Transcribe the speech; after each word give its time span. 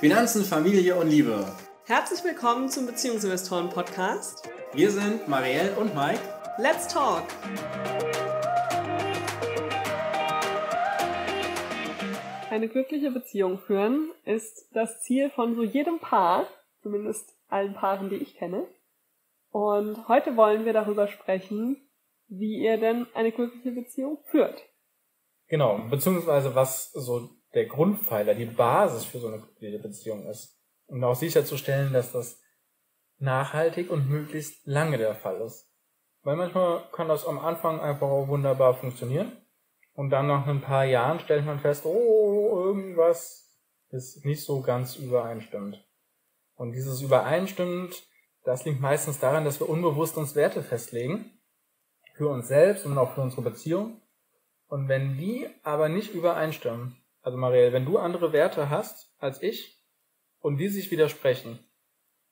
Finanzen, 0.00 0.44
Familie 0.44 0.96
und 0.96 1.08
Liebe. 1.08 1.44
Herzlich 1.84 2.24
willkommen 2.24 2.68
zum 2.68 2.86
Beziehungsinvestoren 2.86 3.68
Podcast. 3.68 4.48
Wir 4.72 4.90
sind 4.90 5.28
Marielle 5.28 5.76
und 5.76 5.94
Mike. 5.94 6.20
Let's 6.58 6.88
talk! 6.88 7.24
Eine 12.50 12.68
glückliche 12.68 13.10
Beziehung 13.10 13.58
führen 13.58 14.10
ist 14.24 14.68
das 14.72 15.02
Ziel 15.02 15.30
von 15.30 15.54
so 15.54 15.62
jedem 15.62 15.98
Paar, 15.98 16.46
zumindest 16.82 17.34
allen 17.48 17.74
Paaren, 17.74 18.10
die 18.10 18.16
ich 18.16 18.36
kenne. 18.36 18.66
Und 19.50 20.08
heute 20.08 20.36
wollen 20.36 20.64
wir 20.64 20.72
darüber 20.72 21.08
sprechen, 21.08 21.76
wie 22.28 22.58
ihr 22.58 22.78
denn 22.78 23.06
eine 23.14 23.32
glückliche 23.32 23.72
Beziehung 23.72 24.18
führt. 24.26 24.62
Genau, 25.48 25.78
beziehungsweise 25.90 26.54
was 26.54 26.92
so 26.92 27.28
der 27.54 27.66
Grundpfeiler, 27.66 28.34
die 28.34 28.44
Basis 28.46 29.04
für 29.04 29.18
so 29.18 29.28
eine 29.28 29.38
glückliche 29.38 29.78
Beziehung 29.78 30.26
ist. 30.26 30.56
Um 30.86 31.02
auch 31.04 31.14
sicherzustellen, 31.14 31.92
dass 31.92 32.12
das 32.12 32.40
nachhaltig 33.18 33.90
und 33.90 34.08
möglichst 34.08 34.66
lange 34.66 34.98
der 34.98 35.14
Fall 35.14 35.40
ist. 35.40 35.68
Weil 36.22 36.36
manchmal 36.36 36.82
kann 36.92 37.08
das 37.08 37.26
am 37.26 37.38
Anfang 37.38 37.80
einfach 37.80 38.08
auch 38.08 38.28
wunderbar 38.28 38.74
funktionieren. 38.74 39.32
Und 39.92 40.10
dann 40.10 40.26
nach 40.26 40.46
ein 40.46 40.60
paar 40.60 40.84
Jahren 40.84 41.20
stellt 41.20 41.44
man 41.44 41.60
fest, 41.60 41.84
oh, 41.84 42.64
irgendwas 42.64 43.48
ist 43.90 44.24
nicht 44.24 44.44
so 44.44 44.62
ganz 44.62 44.96
übereinstimmend. 44.96 45.84
Und 46.54 46.72
dieses 46.72 47.00
übereinstimmend, 47.02 48.02
das 48.44 48.64
liegt 48.64 48.80
meistens 48.80 49.18
daran, 49.18 49.44
dass 49.44 49.60
wir 49.60 49.68
unbewusst 49.68 50.16
uns 50.16 50.34
Werte 50.34 50.62
festlegen. 50.62 51.30
Für 52.14 52.28
uns 52.28 52.48
selbst 52.48 52.84
und 52.84 52.98
auch 52.98 53.14
für 53.14 53.22
unsere 53.22 53.42
Beziehung. 53.42 54.00
Und 54.68 54.88
wenn 54.88 55.16
die 55.16 55.48
aber 55.62 55.88
nicht 55.88 56.14
übereinstimmen, 56.14 56.96
also 57.22 57.36
Marielle, 57.36 57.72
wenn 57.72 57.84
du 57.84 57.98
andere 57.98 58.32
Werte 58.32 58.70
hast 58.70 59.12
als 59.18 59.42
ich 59.42 59.82
und 60.40 60.58
die 60.58 60.68
sich 60.68 60.90
widersprechen. 60.90 61.58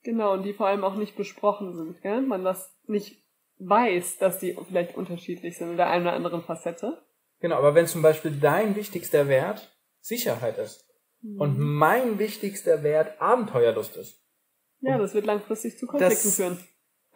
Genau, 0.03 0.33
und 0.35 0.45
die 0.45 0.53
vor 0.53 0.67
allem 0.67 0.85
auch 0.85 0.95
nicht 0.95 1.17
besprochen 1.17 1.75
sind, 1.75 2.01
gell? 2.03 2.23
Man 2.23 2.45
das 2.45 2.73
nicht 2.87 3.23
weiß, 3.59 4.19
dass 4.19 4.39
die 4.39 4.57
vielleicht 4.67 4.97
unterschiedlich 4.97 5.59
sind 5.59 5.73
in 5.73 5.77
der 5.77 5.91
einen 5.91 6.07
oder 6.07 6.15
anderen 6.15 6.43
Facette. 6.43 7.03
Genau, 7.41 7.57
aber 7.57 7.75
wenn 7.75 7.87
zum 7.87 8.03
Beispiel 8.03 8.33
dein 8.33 8.77
wichtigster 8.77 9.29
Wert 9.29 9.77
Sicherheit 10.01 10.59
ist 10.59 10.89
mhm. 11.21 11.41
und 11.41 11.59
mein 11.59 12.19
wichtigster 12.19 12.83
Wert 12.83 13.21
Abenteuerlust 13.21 13.97
ist. 13.97 14.23
Ja, 14.81 14.97
das 14.97 15.13
wird 15.15 15.27
langfristig 15.27 15.77
zu 15.77 15.87
Konflikten 15.87 16.31
führen 16.31 16.59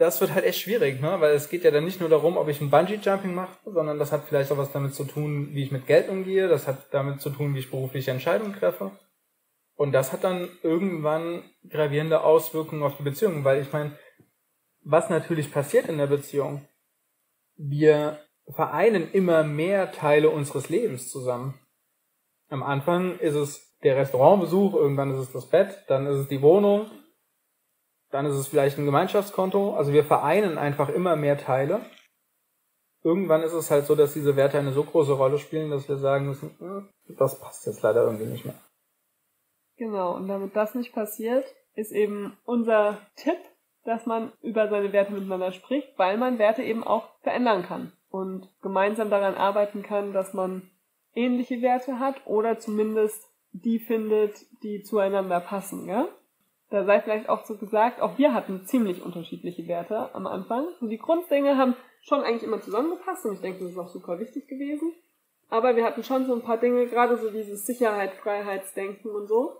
das 0.03 0.21
wird 0.21 0.35
halt 0.35 0.45
echt 0.45 0.61
schwierig, 0.61 1.01
ne? 1.01 1.21
weil 1.21 1.33
es 1.33 1.49
geht 1.49 1.63
ja 1.63 1.71
dann 1.71 1.85
nicht 1.85 2.01
nur 2.01 2.09
darum, 2.09 2.37
ob 2.37 2.49
ich 2.49 2.61
ein 2.61 2.71
Bungee-Jumping 2.71 3.35
mache, 3.35 3.57
sondern 3.65 4.01
das 4.01 4.11
hat 4.11 4.25
vielleicht 4.29 4.51
auch 4.51 4.59
was 4.59 4.73
damit 4.73 4.95
zu 4.95 5.05
tun, 5.05 5.51
wie 5.53 5.63
ich 5.63 5.71
mit 5.71 5.87
Geld 5.87 6.09
umgehe, 6.09 6.49
das 6.49 6.67
hat 6.67 6.93
damit 6.93 7.21
zu 7.21 7.31
tun, 7.31 7.55
wie 7.55 7.61
ich 7.61 7.71
berufliche 7.71 8.11
Entscheidungen 8.11 8.53
treffe. 8.53 8.91
Und 9.77 9.93
das 9.93 10.13
hat 10.13 10.25
dann 10.25 10.49
irgendwann 10.63 11.45
gravierende 11.69 12.23
Auswirkungen 12.23 12.83
auf 12.83 12.97
die 12.97 13.05
Beziehung, 13.05 13.45
weil 13.45 13.63
ich 13.63 13.73
meine, 13.73 13.97
was 14.83 15.09
natürlich 15.09 15.53
passiert 15.53 15.89
in 15.89 15.99
der 15.99 16.09
Beziehung, 16.09 16.67
wir 17.57 18.19
vereinen 18.49 19.09
immer 19.13 19.45
mehr 19.45 19.93
Teile 19.93 20.31
unseres 20.31 20.69
Lebens 20.69 21.09
zusammen. 21.09 21.61
Am 22.49 22.65
Anfang 22.65 23.19
ist 23.21 23.37
es 23.37 23.79
der 23.85 23.97
Restaurantbesuch, 23.97 24.75
irgendwann 24.75 25.13
ist 25.13 25.29
es 25.29 25.33
das 25.33 25.49
Bett, 25.49 25.85
dann 25.87 26.07
ist 26.07 26.19
es 26.19 26.29
die 26.29 26.43
Wohnung, 26.43 26.91
dann 28.13 28.27
ist 28.27 28.37
es 28.37 28.47
vielleicht 28.47 28.79
ein 28.79 28.85
Gemeinschaftskonto. 28.85 29.75
Also 29.75 29.93
wir 29.93 30.05
vereinen 30.05 30.59
einfach 30.59 30.89
immer 30.91 31.17
mehr 31.17 31.39
Teile. 31.39 31.81
Irgendwann 33.03 33.43
ist 33.43 33.55
es 33.55 33.71
halt 33.71 33.87
so, 33.87 33.97
dass 33.97 34.13
diese 34.13 34.37
Werte 34.37 34.59
eine 34.59 34.73
so 34.73 34.85
große 34.85 35.15
Rolle 35.15 35.39
spielen, 35.39 35.71
dass 35.71 35.89
wir 35.89 35.97
sagen 35.97 36.27
müssen, 36.27 36.55
hm, 36.59 36.89
das 37.19 37.41
passt 37.41 37.67
jetzt 37.67 37.83
leider 37.83 38.05
irgendwie 38.05 38.27
nicht 38.27 38.45
mehr. 38.45 38.55
Genau, 39.77 40.15
und 40.15 40.29
damit 40.29 40.55
das 40.55 40.75
nicht 40.75 40.93
passiert, 40.93 41.45
ist 41.75 41.91
eben 41.91 42.37
unser 42.45 42.99
Tipp, 43.17 43.39
dass 43.85 44.07
man 44.07 44.31
über 44.43 44.69
seine 44.69 44.93
Werte 44.93 45.13
miteinander 45.13 45.51
spricht, 45.51 45.99
weil 45.99 46.17
man 46.19 46.39
Werte 46.39 46.63
eben 46.63 46.85
auch 46.85 47.09
verändern 47.23 47.65
kann 47.65 47.93
und 48.11 48.49
gemeinsam 48.61 49.11
daran 49.11 49.35
arbeiten 49.35 49.83
kann, 49.83 50.13
dass 50.13 50.35
man 50.35 50.71
ähnliche 51.15 51.63
Werte 51.63 51.99
hat 51.99 52.27
oder 52.27 52.59
zumindest 52.59 53.25
die 53.53 53.81
findet, 53.81 54.47
die 54.63 54.83
zueinander 54.83 55.41
passen, 55.41 55.87
ja? 55.89 56.07
Da 56.73 56.85
sei 56.85 57.03
vielleicht 57.03 57.29
auch 57.29 57.45
so 57.45 57.59
gesagt, 57.59 58.01
auch 58.01 58.17
wir 58.17 58.33
hatten 58.33 58.65
ziemlich 58.65 59.05
unterschiedliche 59.05 59.69
Werte 59.69 60.09
am 60.15 60.27
Anfang. 60.27 60.69
Und 60.81 60.89
die 60.89 60.97
Grunddinge 60.97 61.59
haben 61.59 61.77
schon 62.01 62.23
eigentlich 62.23 62.45
immer 62.45 62.63
zusammengepasst 62.63 63.27
und 63.27 63.35
ich 63.35 63.41
denke, 63.43 63.61
das 63.61 63.73
ist 63.73 63.79
auch 63.79 63.91
super 63.91 64.19
wichtig 64.19 64.49
gewesen. 64.49 64.95
Aber 65.51 65.77
wir 65.77 65.85
hatten 65.85 66.03
schon 66.03 66.25
so 66.25 66.33
ein 66.33 66.41
paar 66.41 66.57
Dinge, 66.57 66.87
gerade 66.87 67.19
so 67.19 67.31
dieses 67.31 67.67
Sicherheit, 67.67 68.15
Freiheitsdenken 68.15 69.11
und 69.11 69.27
so. 69.27 69.53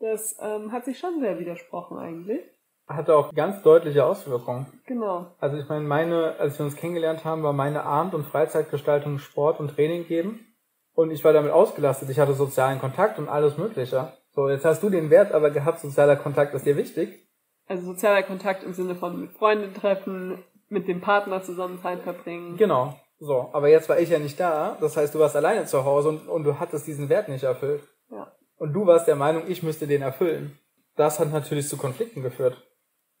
Das 0.00 0.38
ähm, 0.40 0.72
hat 0.72 0.86
sich 0.86 0.98
schon 0.98 1.20
sehr 1.20 1.38
widersprochen 1.38 1.98
eigentlich. 1.98 2.42
Hatte 2.88 3.14
auch 3.14 3.34
ganz 3.34 3.62
deutliche 3.62 4.06
Auswirkungen. 4.06 4.66
Genau. 4.86 5.26
Also 5.40 5.58
ich 5.58 5.68
meine, 5.68 5.84
meine, 5.84 6.36
als 6.38 6.58
wir 6.58 6.64
uns 6.64 6.76
kennengelernt 6.76 7.26
haben, 7.26 7.42
war 7.42 7.52
meine 7.52 7.82
Abend- 7.82 8.14
und 8.14 8.24
Freizeitgestaltung 8.24 9.18
Sport 9.18 9.60
und 9.60 9.74
Training 9.74 10.06
geben. 10.06 10.46
Und 10.94 11.10
ich 11.10 11.22
war 11.24 11.34
damit 11.34 11.52
ausgelastet. 11.52 12.08
Ich 12.08 12.18
hatte 12.18 12.32
sozialen 12.32 12.80
Kontakt 12.80 13.18
und 13.18 13.28
alles 13.28 13.58
Mögliche. 13.58 14.14
So, 14.34 14.48
jetzt 14.48 14.64
hast 14.64 14.82
du 14.82 14.90
den 14.90 15.10
Wert 15.10 15.32
aber 15.32 15.50
gehabt, 15.50 15.80
sozialer 15.80 16.16
Kontakt 16.16 16.54
ist 16.54 16.66
dir 16.66 16.76
wichtig. 16.76 17.28
Also 17.66 17.84
sozialer 17.84 18.22
Kontakt 18.22 18.64
im 18.64 18.74
Sinne 18.74 18.94
von 18.94 19.20
mit 19.20 19.32
Freunden 19.32 19.72
treffen, 19.74 20.42
mit 20.68 20.88
dem 20.88 21.00
Partner 21.00 21.42
zusammen 21.42 21.80
Zeit 21.80 22.00
verbringen. 22.00 22.56
Genau. 22.56 22.98
So, 23.18 23.48
aber 23.52 23.68
jetzt 23.68 23.88
war 23.88 23.98
ich 23.98 24.10
ja 24.10 24.18
nicht 24.18 24.38
da. 24.38 24.76
Das 24.80 24.96
heißt, 24.96 25.14
du 25.14 25.20
warst 25.20 25.36
alleine 25.36 25.66
zu 25.66 25.84
Hause 25.84 26.08
und, 26.08 26.28
und 26.28 26.44
du 26.44 26.58
hattest 26.58 26.86
diesen 26.86 27.08
Wert 27.08 27.28
nicht 27.28 27.44
erfüllt. 27.44 27.82
Ja. 28.10 28.32
Und 28.56 28.72
du 28.72 28.86
warst 28.86 29.06
der 29.06 29.16
Meinung, 29.16 29.44
ich 29.46 29.62
müsste 29.62 29.86
den 29.86 30.02
erfüllen. 30.02 30.58
Das 30.96 31.20
hat 31.20 31.32
natürlich 31.32 31.68
zu 31.68 31.76
Konflikten 31.76 32.22
geführt. 32.22 32.56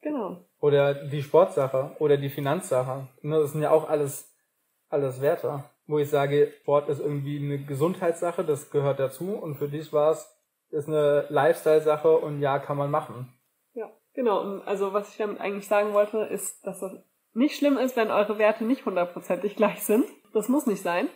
Genau. 0.02 0.44
Oder 0.60 0.94
die 0.94 1.22
Sportsache 1.22 1.92
oder 1.98 2.16
die 2.16 2.28
Finanzsache. 2.28 3.08
Ne, 3.22 3.38
das 3.38 3.52
sind 3.52 3.62
ja 3.62 3.70
auch 3.70 3.88
alles, 3.88 4.34
alles 4.88 5.20
Werte. 5.20 5.64
Wo 5.86 5.98
ich 5.98 6.10
sage, 6.10 6.52
Sport 6.60 6.88
ist 6.88 7.00
irgendwie 7.00 7.38
eine 7.38 7.58
Gesundheitssache, 7.58 8.44
das 8.44 8.70
gehört 8.70 8.98
dazu. 8.98 9.30
Und 9.34 9.56
für 9.56 9.68
dich 9.68 9.92
war 9.92 10.12
es, 10.12 10.34
ist 10.74 10.88
eine 10.88 11.26
Lifestyle-Sache 11.28 12.18
und 12.18 12.40
ja, 12.40 12.58
kann 12.58 12.76
man 12.76 12.90
machen. 12.90 13.32
Ja, 13.74 13.90
genau. 14.12 14.40
Und 14.40 14.62
also 14.66 14.92
was 14.92 15.10
ich 15.10 15.16
damit 15.16 15.40
eigentlich 15.40 15.68
sagen 15.68 15.94
wollte, 15.94 16.18
ist, 16.18 16.66
dass 16.66 16.80
das 16.80 16.92
nicht 17.32 17.56
schlimm 17.56 17.78
ist, 17.78 17.96
wenn 17.96 18.10
eure 18.10 18.38
Werte 18.38 18.64
nicht 18.64 18.84
hundertprozentig 18.84 19.56
gleich 19.56 19.82
sind. 19.82 20.04
Das 20.32 20.48
muss 20.48 20.66
nicht 20.66 20.82
sein. 20.82 21.08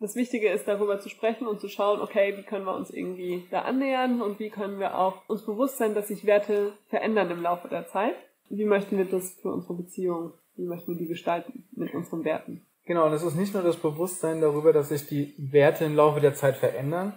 Das 0.00 0.16
Wichtige 0.16 0.50
ist, 0.50 0.66
darüber 0.66 1.00
zu 1.00 1.08
sprechen 1.08 1.46
und 1.46 1.60
zu 1.60 1.68
schauen, 1.68 2.00
okay, 2.00 2.36
wie 2.36 2.42
können 2.42 2.66
wir 2.66 2.74
uns 2.74 2.90
irgendwie 2.90 3.46
da 3.50 3.62
annähern 3.62 4.20
und 4.20 4.38
wie 4.38 4.50
können 4.50 4.78
wir 4.78 4.98
auch 4.98 5.28
uns 5.28 5.46
bewusst 5.46 5.78
sein, 5.78 5.94
dass 5.94 6.08
sich 6.08 6.26
Werte 6.26 6.72
verändern 6.88 7.30
im 7.30 7.42
Laufe 7.42 7.68
der 7.68 7.86
Zeit. 7.86 8.14
Wie 8.50 8.64
möchten 8.64 8.98
wir 8.98 9.04
das 9.04 9.38
für 9.40 9.52
unsere 9.52 9.74
Beziehung, 9.74 10.32
wie 10.56 10.66
möchten 10.66 10.92
wir 10.92 10.98
die 10.98 11.08
gestalten 11.08 11.64
mit 11.72 11.94
unseren 11.94 12.24
Werten? 12.24 12.66
Genau, 12.86 13.06
und 13.06 13.12
es 13.12 13.22
ist 13.22 13.36
nicht 13.36 13.54
nur 13.54 13.62
das 13.62 13.76
Bewusstsein 13.76 14.40
darüber, 14.42 14.72
dass 14.72 14.90
sich 14.90 15.06
die 15.06 15.34
Werte 15.38 15.86
im 15.86 15.96
Laufe 15.96 16.20
der 16.20 16.34
Zeit 16.34 16.56
verändern, 16.56 17.14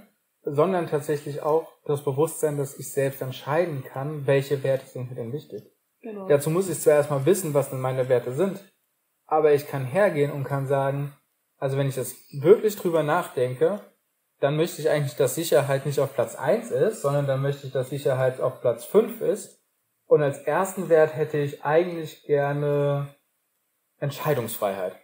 sondern 0.50 0.88
tatsächlich 0.88 1.42
auch 1.42 1.72
das 1.86 2.04
Bewusstsein, 2.04 2.58
dass 2.58 2.78
ich 2.80 2.92
selbst 2.92 3.22
entscheiden 3.22 3.84
kann, 3.84 4.26
welche 4.28 4.64
Werte 4.64 4.86
sind 4.86 5.10
mir 5.10 5.16
denn 5.16 5.34
wichtig. 5.34 5.64
Genau. 6.02 6.28
Dazu 6.28 6.50
muss 6.50 6.70
ich 6.70 6.80
zwar 6.80 6.94
erstmal 6.94 7.26
wissen, 7.26 7.54
was 7.54 7.70
denn 7.70 7.82
meine 7.82 8.08
Werte 8.08 8.34
sind, 8.34 8.64
aber 9.26 9.54
ich 9.54 9.68
kann 9.68 9.86
hergehen 9.86 10.32
und 10.32 10.46
kann 10.46 10.68
sagen, 10.68 11.14
also 11.58 11.78
wenn 11.78 11.90
ich 11.90 11.96
jetzt 11.96 12.16
wirklich 12.42 12.76
drüber 12.76 13.04
nachdenke, 13.04 13.82
dann 14.40 14.56
möchte 14.56 14.82
ich 14.82 14.90
eigentlich, 14.90 15.16
dass 15.16 15.36
Sicherheit 15.36 15.86
nicht 15.86 16.00
auf 16.00 16.14
Platz 16.14 16.36
eins 16.36 16.72
ist, 16.72 17.02
sondern 17.02 17.26
dann 17.26 17.42
möchte 17.42 17.66
ich, 17.66 17.74
dass 17.74 17.90
Sicherheit 17.90 18.40
auf 18.40 18.62
Platz 18.62 18.86
fünf 18.86 19.22
ist. 19.22 19.60
Und 20.06 20.22
als 20.22 20.38
ersten 20.38 20.90
Wert 20.90 21.16
hätte 21.16 21.40
ich 21.40 21.66
eigentlich 21.66 22.24
gerne 22.24 23.08
Entscheidungsfreiheit. 24.00 24.96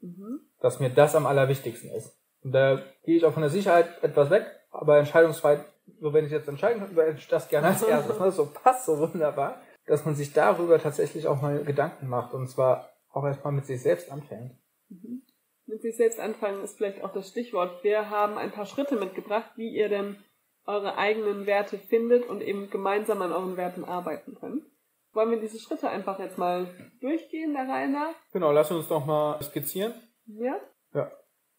Mhm. 0.00 0.40
Dass 0.60 0.80
mir 0.80 0.90
das 0.90 1.16
am 1.16 1.26
allerwichtigsten 1.26 1.90
ist. 1.90 2.16
Und 2.42 2.52
da 2.52 2.82
gehe 3.04 3.16
ich 3.16 3.24
auch 3.24 3.32
von 3.32 3.42
der 3.42 3.50
Sicherheit 3.50 4.02
etwas 4.02 4.30
weg, 4.30 4.57
aber 4.70 4.98
Entscheidungsfreiheit, 4.98 5.64
so 6.00 6.12
wenn 6.12 6.26
ich 6.26 6.32
jetzt 6.32 6.48
entscheiden 6.48 6.80
könnte, 6.80 6.96
würde 6.96 7.16
ich 7.18 7.28
das 7.28 7.48
gerne 7.48 7.68
als 7.68 7.82
erstes. 7.88 8.18
Ne? 8.18 8.30
So 8.30 8.46
passt 8.46 8.86
so 8.86 8.98
wunderbar, 8.98 9.60
dass 9.86 10.04
man 10.04 10.14
sich 10.14 10.32
darüber 10.32 10.78
tatsächlich 10.78 11.26
auch 11.26 11.40
mal 11.40 11.64
Gedanken 11.64 12.08
macht 12.08 12.34
und 12.34 12.48
zwar 12.48 12.90
auch 13.10 13.24
erstmal 13.24 13.52
mit 13.52 13.66
sich 13.66 13.82
selbst 13.82 14.10
anfängt. 14.10 14.52
Mhm. 14.88 15.22
Mit 15.66 15.82
sich 15.82 15.96
selbst 15.96 16.18
anfangen 16.18 16.62
ist 16.62 16.78
vielleicht 16.78 17.04
auch 17.04 17.12
das 17.12 17.28
Stichwort. 17.28 17.84
Wir 17.84 18.08
haben 18.08 18.38
ein 18.38 18.52
paar 18.52 18.64
Schritte 18.64 18.96
mitgebracht, 18.96 19.50
wie 19.56 19.68
ihr 19.68 19.88
denn 19.88 20.16
eure 20.64 20.96
eigenen 20.96 21.46
Werte 21.46 21.78
findet 21.78 22.26
und 22.26 22.42
eben 22.42 22.70
gemeinsam 22.70 23.20
an 23.22 23.32
euren 23.32 23.56
Werten 23.56 23.84
arbeiten 23.84 24.34
könnt. 24.34 24.64
Wollen 25.12 25.30
wir 25.30 25.40
diese 25.40 25.58
Schritte 25.58 25.88
einfach 25.88 26.18
jetzt 26.18 26.38
mal 26.38 26.68
durchgehen, 27.00 27.54
der 27.54 27.68
Reihe 27.68 27.88
nach? 27.88 28.14
Genau, 28.32 28.52
lass 28.52 28.70
uns 28.70 28.88
doch 28.88 29.04
mal 29.04 29.42
skizzieren. 29.42 29.94
Ja? 30.26 30.60
Ja. 30.92 31.10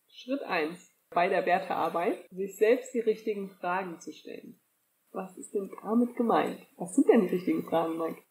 Schritt 0.07 0.43
eins 0.43 0.88
bei 1.11 1.27
der 1.27 1.45
Wertearbeit, 1.45 2.25
sich 2.31 2.55
selbst 2.57 2.93
die 2.93 2.99
richtigen 2.99 3.49
Fragen 3.49 3.99
zu 3.99 4.11
stellen. 4.11 4.59
Was 5.11 5.37
ist 5.37 5.53
denn 5.53 5.71
damit 5.81 6.15
gemeint? 6.15 6.59
Was 6.77 6.95
sind 6.95 7.09
denn 7.09 7.21
die 7.21 7.35
richtigen 7.35 7.63
Fragen, 7.63 7.97
Mike? 7.97 8.21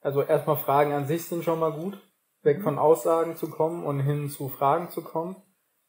Also 0.00 0.22
erstmal 0.22 0.56
Fragen 0.56 0.92
an 0.92 1.06
sich 1.06 1.24
sind 1.24 1.44
schon 1.44 1.60
mal 1.60 1.72
gut, 1.72 1.98
weg 2.42 2.62
von 2.62 2.78
Aussagen 2.78 3.36
zu 3.36 3.48
kommen 3.48 3.84
und 3.84 4.00
hin 4.00 4.28
zu 4.28 4.48
Fragen 4.48 4.90
zu 4.90 5.02
kommen. 5.02 5.36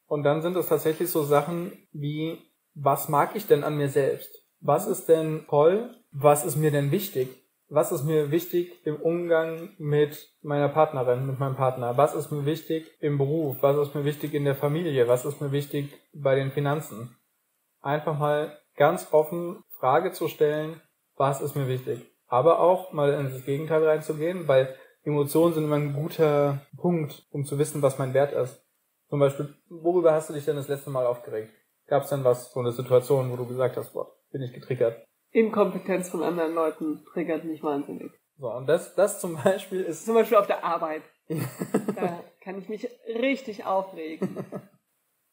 Und 0.06 0.22
dann 0.22 0.42
sind 0.42 0.56
es 0.56 0.68
tatsächlich 0.68 1.10
so 1.10 1.24
Sachen 1.24 1.72
wie, 1.92 2.38
was 2.74 3.08
mag 3.08 3.34
ich 3.34 3.46
denn 3.46 3.64
an 3.64 3.76
mir 3.76 3.88
selbst? 3.88 4.46
Was 4.60 4.86
ist 4.86 5.06
denn 5.08 5.44
toll? 5.48 5.94
Was 6.12 6.44
ist 6.44 6.56
mir 6.56 6.70
denn 6.70 6.92
wichtig? 6.92 7.28
Was 7.68 7.90
ist 7.90 8.04
mir 8.04 8.30
wichtig 8.30 8.86
im 8.86 8.94
Umgang 8.96 9.70
mit 9.78 10.32
meiner 10.40 10.68
Partnerin, 10.68 11.26
mit 11.26 11.40
meinem 11.40 11.56
Partner? 11.56 11.96
Was 11.96 12.14
ist 12.14 12.30
mir 12.30 12.46
wichtig 12.46 12.96
im 13.00 13.18
Beruf? 13.18 13.56
Was 13.60 13.76
ist 13.76 13.94
mir 13.94 14.04
wichtig 14.04 14.34
in 14.34 14.44
der 14.44 14.54
Familie? 14.54 15.08
Was 15.08 15.24
ist 15.24 15.40
mir 15.40 15.50
wichtig 15.50 15.92
bei 16.14 16.36
den 16.36 16.52
Finanzen? 16.52 17.16
Einfach 17.80 18.16
mal 18.16 18.56
ganz 18.76 19.08
offen 19.12 19.64
Frage 19.80 20.12
zu 20.12 20.28
stellen, 20.28 20.80
was 21.16 21.40
ist 21.40 21.56
mir 21.56 21.66
wichtig? 21.66 22.00
Aber 22.28 22.60
auch 22.60 22.92
mal 22.92 23.12
ins 23.14 23.44
Gegenteil 23.44 23.84
reinzugehen, 23.84 24.46
weil 24.46 24.72
Emotionen 25.02 25.54
sind 25.54 25.64
immer 25.64 25.76
ein 25.76 25.92
guter 25.92 26.60
Punkt, 26.76 27.26
um 27.30 27.44
zu 27.44 27.58
wissen, 27.58 27.82
was 27.82 27.98
mein 27.98 28.14
Wert 28.14 28.32
ist. 28.32 28.64
Zum 29.08 29.18
Beispiel, 29.18 29.54
worüber 29.68 30.12
hast 30.12 30.30
du 30.30 30.34
dich 30.34 30.44
denn 30.44 30.56
das 30.56 30.68
letzte 30.68 30.90
Mal 30.90 31.06
aufgeregt? 31.06 31.52
Gab 31.88 32.04
es 32.04 32.10
denn 32.10 32.22
was, 32.22 32.52
so 32.52 32.60
eine 32.60 32.72
Situation, 32.72 33.30
wo 33.30 33.36
du 33.36 33.46
gesagt 33.46 33.76
hast, 33.76 33.92
boah, 33.92 34.12
bin 34.30 34.42
ich 34.42 34.52
getriggert? 34.52 35.04
Inkompetenz 35.36 36.08
von 36.08 36.22
anderen 36.22 36.54
Leuten 36.54 37.04
triggert 37.12 37.44
mich 37.44 37.62
wahnsinnig. 37.62 38.10
So, 38.38 38.50
und 38.50 38.66
das, 38.66 38.94
das 38.94 39.20
zum 39.20 39.36
Beispiel 39.42 39.82
ist... 39.82 40.06
Zum 40.06 40.14
Beispiel 40.14 40.38
auf 40.38 40.46
der 40.46 40.64
Arbeit. 40.64 41.02
da 41.28 42.20
kann 42.40 42.58
ich 42.58 42.68
mich 42.68 42.88
richtig 43.08 43.64
aufregen. 43.64 44.36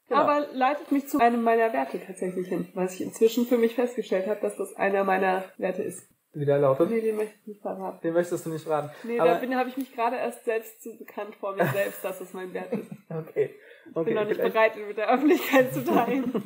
Genau. 0.09 0.19
Aber 0.19 0.47
leitet 0.51 0.91
mich 0.91 1.07
zu 1.07 1.17
einem 1.19 1.44
meiner 1.44 1.71
Werte 1.71 1.97
tatsächlich 1.97 2.50
hin, 2.50 2.67
was 2.73 2.95
ich 2.95 3.01
inzwischen 3.01 3.45
für 3.45 3.57
mich 3.57 3.73
festgestellt 3.73 4.27
habe, 4.27 4.41
dass 4.41 4.57
das 4.57 4.75
einer 4.75 5.05
meiner 5.05 5.45
Werte 5.57 5.81
ist. 5.81 6.06
Wie 6.33 6.45
der 6.45 6.59
lautet? 6.59 6.89
Nee, 6.89 6.99
den 6.99 7.15
möchte 7.15 7.35
ich 7.39 7.47
nicht 7.47 7.61
verraten. 7.61 8.01
Den 8.03 8.13
möchtest 8.13 8.45
du 8.45 8.49
nicht 8.49 8.63
verraten. 8.63 8.91
Nee, 9.03 9.17
Aber 9.17 9.35
da 9.35 9.56
habe 9.56 9.69
ich 9.69 9.77
mich 9.77 9.95
gerade 9.95 10.17
erst 10.17 10.44
selbst 10.44 10.83
zu 10.83 10.97
bekannt 10.97 11.35
vor 11.35 11.56
mir 11.56 11.65
selbst, 11.67 12.03
dass 12.03 12.19
es 12.19 12.33
mein 12.33 12.53
Wert 12.53 12.73
ist. 12.73 12.91
okay. 13.09 13.56
Ich 13.85 13.95
okay, 13.95 14.06
bin 14.06 14.15
noch 14.15 14.27
nicht 14.27 14.41
bereit, 14.41 14.75
ihn 14.75 14.89
mit 14.89 14.97
der 14.97 15.09
Öffentlichkeit 15.09 15.73
zu 15.73 15.85
teilen. 15.85 16.44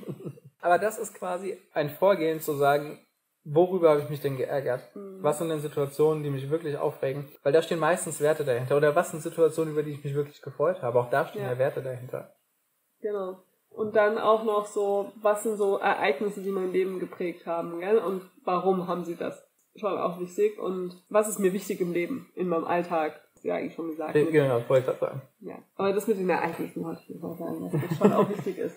Aber 0.62 0.78
das 0.78 1.00
ist 1.00 1.16
quasi 1.16 1.58
ein 1.74 1.90
Vorgehen 1.90 2.40
zu 2.40 2.54
sagen, 2.54 3.00
worüber 3.48 3.90
habe 3.90 4.02
ich 4.02 4.10
mich 4.10 4.22
denn 4.22 4.38
geärgert? 4.38 4.84
Mhm. 4.96 5.20
Was 5.22 5.40
sind 5.40 5.50
denn 5.50 5.60
Situationen, 5.60 6.24
die 6.24 6.30
mich 6.30 6.50
wirklich 6.50 6.78
aufregen? 6.78 7.28
Weil 7.44 7.54
da 7.54 7.62
stehen 7.62 7.80
meistens 7.80 8.22
Werte 8.22 8.44
dahinter. 8.44 8.78
Oder 8.78 8.96
was 8.96 9.12
sind 9.12 9.24
Situationen, 9.24 9.74
über 9.74 9.84
die 9.84 9.92
ich 9.92 10.04
mich 10.04 10.14
wirklich 10.14 10.42
gefreut 10.42 10.82
habe? 10.82 11.00
Auch 11.00 11.10
da 11.10 11.26
stehen 11.26 11.44
ja, 11.44 11.54
ja 11.54 11.58
Werte 11.58 11.82
dahinter. 11.82 12.34
Genau. 13.02 13.38
Und 13.70 13.96
dann 13.96 14.18
auch 14.18 14.44
noch 14.44 14.66
so, 14.66 15.12
was 15.22 15.44
sind 15.44 15.58
so 15.58 15.78
Ereignisse, 15.78 16.42
die 16.42 16.50
mein 16.52 16.72
Leben 16.72 17.00
geprägt 17.00 17.46
haben, 17.46 17.80
gell? 17.80 18.00
Und 18.00 18.24
warum 18.44 18.88
haben 18.88 19.06
sie 19.06 19.16
das? 19.16 19.48
Schon 19.76 19.98
auch 19.98 20.20
wichtig. 20.20 20.60
Und 20.60 21.04
was 21.10 21.30
ist 21.30 21.40
mir 21.40 21.54
wichtig 21.54 21.80
im 21.82 21.94
Leben, 21.94 22.32
in 22.34 22.48
meinem 22.48 22.66
Alltag? 22.66 23.22
Ja, 23.44 23.56
eigentlich 23.56 23.76
schon 23.76 23.90
gesagt. 23.90 24.16
Ja, 24.16 24.26
genau, 24.26 24.62
wollte 24.68 24.92
ich 24.92 24.98
sagen. 24.98 25.22
Ja. 25.42 25.60
Aber 25.76 25.94
das 25.94 26.08
mit 26.08 26.18
den 26.18 26.30
Ereignissen 26.30 26.84
wollte 26.84 27.02
ich 27.08 27.24
auch 27.24 27.38
sagen, 27.38 27.70
dass 27.70 27.82
das 27.88 27.98
schon 27.98 28.14
auch 28.14 28.28
wichtig 28.30 28.58
ist. 28.58 28.76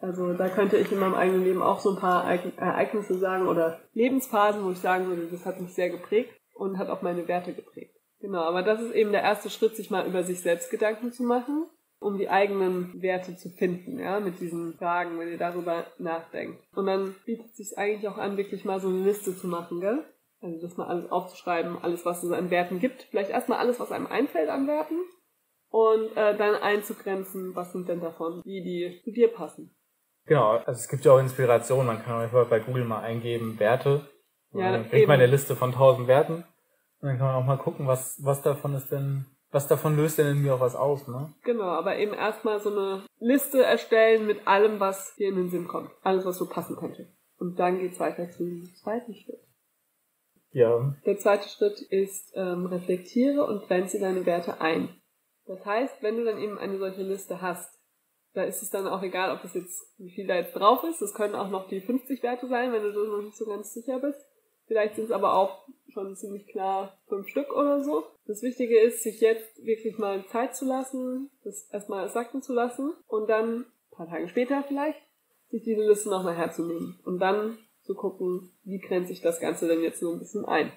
Also 0.00 0.32
da 0.34 0.48
könnte 0.48 0.76
ich 0.76 0.92
in 0.92 1.00
meinem 1.00 1.14
eigenen 1.14 1.44
Leben 1.44 1.62
auch 1.62 1.80
so 1.80 1.90
ein 1.90 2.00
paar 2.00 2.24
Ereignisse 2.24 3.18
sagen 3.18 3.48
oder 3.48 3.80
Lebensphasen, 3.94 4.64
wo 4.64 4.70
ich 4.70 4.78
sagen 4.78 5.08
würde, 5.08 5.26
das 5.30 5.44
hat 5.44 5.60
mich 5.60 5.74
sehr 5.74 5.90
geprägt 5.90 6.30
und 6.54 6.78
hat 6.78 6.88
auch 6.88 7.02
meine 7.02 7.26
Werte 7.26 7.52
geprägt. 7.52 7.96
Genau, 8.20 8.42
aber 8.42 8.62
das 8.62 8.80
ist 8.80 8.94
eben 8.94 9.12
der 9.12 9.22
erste 9.22 9.50
Schritt, 9.50 9.76
sich 9.76 9.90
mal 9.90 10.06
über 10.06 10.24
sich 10.24 10.40
selbst 10.40 10.70
Gedanken 10.70 11.12
zu 11.12 11.22
machen, 11.22 11.66
um 12.00 12.18
die 12.18 12.28
eigenen 12.28 13.00
Werte 13.02 13.36
zu 13.36 13.48
finden, 13.50 13.98
ja, 13.98 14.20
mit 14.20 14.40
diesen 14.40 14.74
Fragen, 14.74 15.18
wenn 15.18 15.28
ihr 15.28 15.38
darüber 15.38 15.86
nachdenkt. 15.98 16.62
Und 16.74 16.86
dann 16.86 17.14
bietet 17.24 17.54
sich 17.54 17.76
eigentlich 17.76 18.08
auch 18.08 18.18
an, 18.18 18.36
wirklich 18.36 18.64
mal 18.64 18.80
so 18.80 18.88
eine 18.88 19.04
Liste 19.04 19.36
zu 19.36 19.46
machen, 19.46 19.80
gell? 19.80 20.04
Also 20.40 20.60
das 20.60 20.76
mal 20.76 20.86
alles 20.86 21.10
aufzuschreiben, 21.10 21.78
alles, 21.82 22.04
was 22.04 22.22
es 22.22 22.30
an 22.30 22.50
Werten 22.50 22.78
gibt. 22.78 23.02
Vielleicht 23.10 23.30
erstmal 23.30 23.58
alles, 23.58 23.80
was 23.80 23.90
einem 23.90 24.06
einfällt 24.06 24.48
an 24.48 24.68
Werten. 24.68 24.98
Und 25.70 26.16
äh, 26.16 26.36
dann 26.36 26.54
einzugrenzen, 26.54 27.54
was 27.54 27.72
sind 27.72 27.88
denn 27.88 28.00
davon, 28.00 28.42
wie 28.44 28.62
die 28.62 29.00
zu 29.04 29.10
dir 29.10 29.28
passen. 29.28 29.74
Genau, 30.28 30.58
also 30.58 30.72
es 30.72 30.88
gibt 30.88 31.04
ja 31.04 31.12
auch 31.12 31.18
Inspiration, 31.18 31.86
man 31.86 32.02
kann 32.02 32.28
auch 32.28 32.46
bei 32.48 32.60
Google 32.60 32.84
mal 32.84 33.00
eingeben, 33.00 33.58
Werte. 33.58 34.06
Ja, 34.52 34.72
dann 34.72 34.88
kriegt 34.88 35.08
man 35.08 35.20
eine 35.20 35.30
Liste 35.30 35.56
von 35.56 35.72
tausend 35.72 36.06
Werten. 36.06 36.44
Und 37.00 37.08
dann 37.08 37.18
kann 37.18 37.26
man 37.26 37.36
auch 37.36 37.46
mal 37.46 37.58
gucken, 37.58 37.86
was, 37.86 38.18
was 38.22 38.42
davon 38.42 38.74
ist 38.74 38.90
denn, 38.90 39.26
was 39.50 39.68
davon 39.68 39.96
löst 39.96 40.18
denn 40.18 40.26
in 40.26 40.42
mir 40.42 40.54
auch 40.54 40.60
was 40.60 40.76
aus, 40.76 41.06
ne? 41.08 41.32
Genau, 41.44 41.64
aber 41.64 41.96
eben 41.96 42.12
erstmal 42.12 42.60
so 42.60 42.70
eine 42.70 43.04
Liste 43.18 43.62
erstellen 43.62 44.26
mit 44.26 44.46
allem, 44.46 44.80
was 44.80 45.14
dir 45.16 45.28
in 45.28 45.36
den 45.36 45.50
Sinn 45.50 45.68
kommt. 45.68 45.90
Alles, 46.02 46.24
was 46.24 46.38
so 46.38 46.48
passen 46.48 46.76
könnte. 46.76 47.08
Und 47.38 47.58
dann 47.58 47.78
geht's 47.78 48.00
weiter 48.00 48.28
zum 48.30 48.68
zweiten 48.82 49.14
Schritt. 49.14 49.40
Ja. 50.50 50.94
Der 51.06 51.18
zweite 51.18 51.48
Schritt 51.48 51.80
ist, 51.80 52.32
ähm, 52.34 52.66
reflektiere 52.66 53.46
und 53.46 53.66
grenze 53.68 54.00
deine 54.00 54.26
Werte 54.26 54.60
ein. 54.60 54.88
Das 55.46 55.64
heißt, 55.64 56.02
wenn 56.02 56.16
du 56.16 56.24
dann 56.24 56.38
eben 56.38 56.58
eine 56.58 56.78
solche 56.78 57.02
Liste 57.02 57.40
hast, 57.40 57.77
da 58.38 58.44
ist 58.44 58.62
es 58.62 58.70
dann 58.70 58.86
auch 58.86 59.02
egal, 59.02 59.36
ob 59.36 59.44
es 59.44 59.54
jetzt, 59.54 59.84
wie 59.98 60.10
viel 60.10 60.28
da 60.28 60.36
jetzt 60.36 60.54
drauf 60.54 60.84
ist. 60.84 61.02
Das 61.02 61.12
können 61.12 61.34
auch 61.34 61.50
noch 61.50 61.68
die 61.68 61.80
50 61.80 62.22
Werte 62.22 62.46
sein, 62.46 62.72
wenn 62.72 62.82
du 62.82 62.92
so 62.92 63.04
noch 63.04 63.22
nicht 63.22 63.36
so 63.36 63.46
ganz 63.46 63.74
sicher 63.74 63.98
bist. 63.98 64.20
Vielleicht 64.68 64.94
sind 64.94 65.06
es 65.06 65.10
aber 65.10 65.34
auch 65.34 65.66
schon 65.88 66.14
ziemlich 66.14 66.46
klar 66.46 66.96
fünf 67.08 67.28
Stück 67.28 67.52
oder 67.52 67.82
so. 67.82 68.04
Das 68.26 68.42
Wichtige 68.42 68.78
ist, 68.78 69.02
sich 69.02 69.20
jetzt 69.20 69.64
wirklich 69.64 69.98
mal 69.98 70.24
Zeit 70.26 70.54
zu 70.54 70.66
lassen, 70.66 71.30
das 71.42 71.68
erstmal 71.72 72.08
sacken 72.10 72.40
zu 72.40 72.52
lassen 72.52 72.92
und 73.08 73.28
dann, 73.28 73.62
ein 73.62 73.96
paar 73.96 74.08
Tage 74.08 74.28
später 74.28 74.62
vielleicht, 74.68 75.00
sich 75.50 75.64
diese 75.64 75.82
Liste 75.82 76.08
nochmal 76.08 76.36
herzunehmen 76.36 77.00
und 77.04 77.18
dann 77.18 77.58
zu 77.82 77.94
gucken, 77.94 78.52
wie 78.62 78.78
grenze 78.78 79.12
ich 79.12 79.20
das 79.20 79.40
Ganze 79.40 79.66
denn 79.66 79.82
jetzt 79.82 79.98
so 79.98 80.12
ein 80.12 80.20
bisschen 80.20 80.44
ein. 80.44 80.70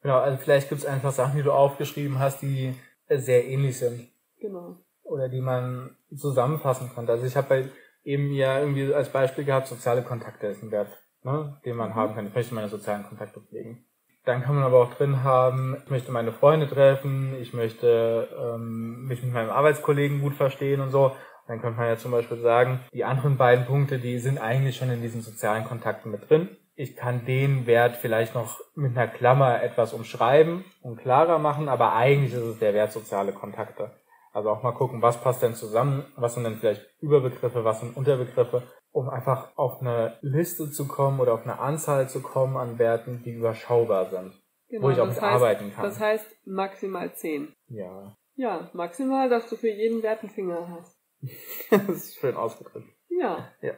Genau, 0.00 0.18
also 0.18 0.38
vielleicht 0.38 0.70
gibt 0.70 0.80
es 0.80 0.86
einfach 0.86 1.12
Sachen, 1.12 1.36
die 1.36 1.42
du 1.42 1.52
aufgeschrieben 1.52 2.20
hast, 2.20 2.40
die 2.40 2.72
sehr 3.10 3.44
ähnlich 3.44 3.76
sind. 3.78 4.08
Genau 4.38 4.78
oder 5.08 5.28
die 5.28 5.40
man 5.40 5.96
zusammenfassen 6.14 6.90
konnte. 6.94 7.12
Also 7.12 7.26
ich 7.26 7.36
habe 7.36 7.48
bei 7.48 7.64
eben 8.04 8.32
ja 8.32 8.60
irgendwie 8.60 8.94
als 8.94 9.08
Beispiel 9.08 9.44
gehabt, 9.44 9.66
soziale 9.66 10.02
Kontakte 10.02 10.46
ist 10.46 10.62
ein 10.62 10.70
Wert, 10.70 10.88
ne, 11.24 11.60
den 11.64 11.76
man 11.76 11.90
mhm. 11.90 11.94
haben 11.94 12.14
kann. 12.14 12.26
Ich 12.26 12.34
möchte 12.34 12.54
meine 12.54 12.68
sozialen 12.68 13.04
Kontakte 13.04 13.40
pflegen. 13.40 13.84
Dann 14.24 14.42
kann 14.42 14.56
man 14.56 14.64
aber 14.64 14.82
auch 14.82 14.94
drin 14.94 15.22
haben, 15.22 15.76
ich 15.84 15.90
möchte 15.90 16.10
meine 16.10 16.32
Freunde 16.32 16.68
treffen, 16.68 17.36
ich 17.40 17.54
möchte 17.54 18.28
ähm, 18.36 19.06
mich 19.06 19.22
mit 19.22 19.32
meinem 19.32 19.50
Arbeitskollegen 19.50 20.20
gut 20.20 20.34
verstehen 20.34 20.80
und 20.80 20.90
so. 20.90 21.12
Dann 21.46 21.60
könnte 21.60 21.78
man 21.78 21.88
ja 21.88 21.96
zum 21.96 22.10
Beispiel 22.10 22.38
sagen, 22.38 22.80
die 22.92 23.04
anderen 23.04 23.36
beiden 23.36 23.66
Punkte, 23.66 24.00
die 24.00 24.18
sind 24.18 24.38
eigentlich 24.38 24.76
schon 24.76 24.90
in 24.90 25.00
diesen 25.00 25.22
sozialen 25.22 25.64
Kontakten 25.64 26.10
mit 26.10 26.28
drin. 26.28 26.48
Ich 26.74 26.96
kann 26.96 27.24
den 27.24 27.66
Wert 27.66 27.96
vielleicht 27.96 28.34
noch 28.34 28.60
mit 28.74 28.96
einer 28.96 29.06
Klammer 29.06 29.62
etwas 29.62 29.92
umschreiben 29.92 30.64
und 30.82 30.98
klarer 30.98 31.38
machen, 31.38 31.68
aber 31.68 31.94
eigentlich 31.94 32.34
ist 32.34 32.42
es 32.42 32.58
der 32.58 32.74
Wert 32.74 32.92
soziale 32.92 33.32
Kontakte. 33.32 33.92
Also 34.36 34.50
auch 34.50 34.62
mal 34.62 34.72
gucken, 34.72 35.00
was 35.00 35.18
passt 35.18 35.42
denn 35.42 35.54
zusammen, 35.54 36.04
was 36.14 36.34
sind 36.34 36.44
denn 36.44 36.56
vielleicht 36.56 36.86
Überbegriffe, 37.00 37.64
was 37.64 37.80
sind 37.80 37.96
Unterbegriffe, 37.96 38.64
um 38.90 39.08
einfach 39.08 39.56
auf 39.56 39.80
eine 39.80 40.18
Liste 40.20 40.70
zu 40.70 40.86
kommen 40.86 41.20
oder 41.20 41.32
auf 41.32 41.44
eine 41.44 41.58
Anzahl 41.58 42.06
zu 42.10 42.20
kommen 42.20 42.58
an 42.58 42.78
Werten, 42.78 43.22
die 43.24 43.32
überschaubar 43.32 44.10
sind. 44.10 44.34
Genau, 44.68 44.82
wo 44.82 44.90
ich 44.90 45.00
auch 45.00 45.06
mit 45.06 45.14
heißt, 45.14 45.22
arbeiten 45.22 45.72
kann. 45.72 45.84
Das 45.84 45.98
heißt 45.98 46.26
maximal 46.44 47.14
10. 47.14 47.54
Ja. 47.68 48.14
Ja, 48.34 48.68
maximal, 48.74 49.30
dass 49.30 49.48
du 49.48 49.56
für 49.56 49.70
jeden 49.70 50.02
Wert 50.02 50.20
einen 50.20 50.28
Finger 50.28 50.68
hast. 50.68 51.00
das 51.70 51.88
ist 51.88 52.16
schön 52.16 52.36
ausgedrückt. 52.36 52.90
Ja. 53.08 53.48
Ja. 53.62 53.72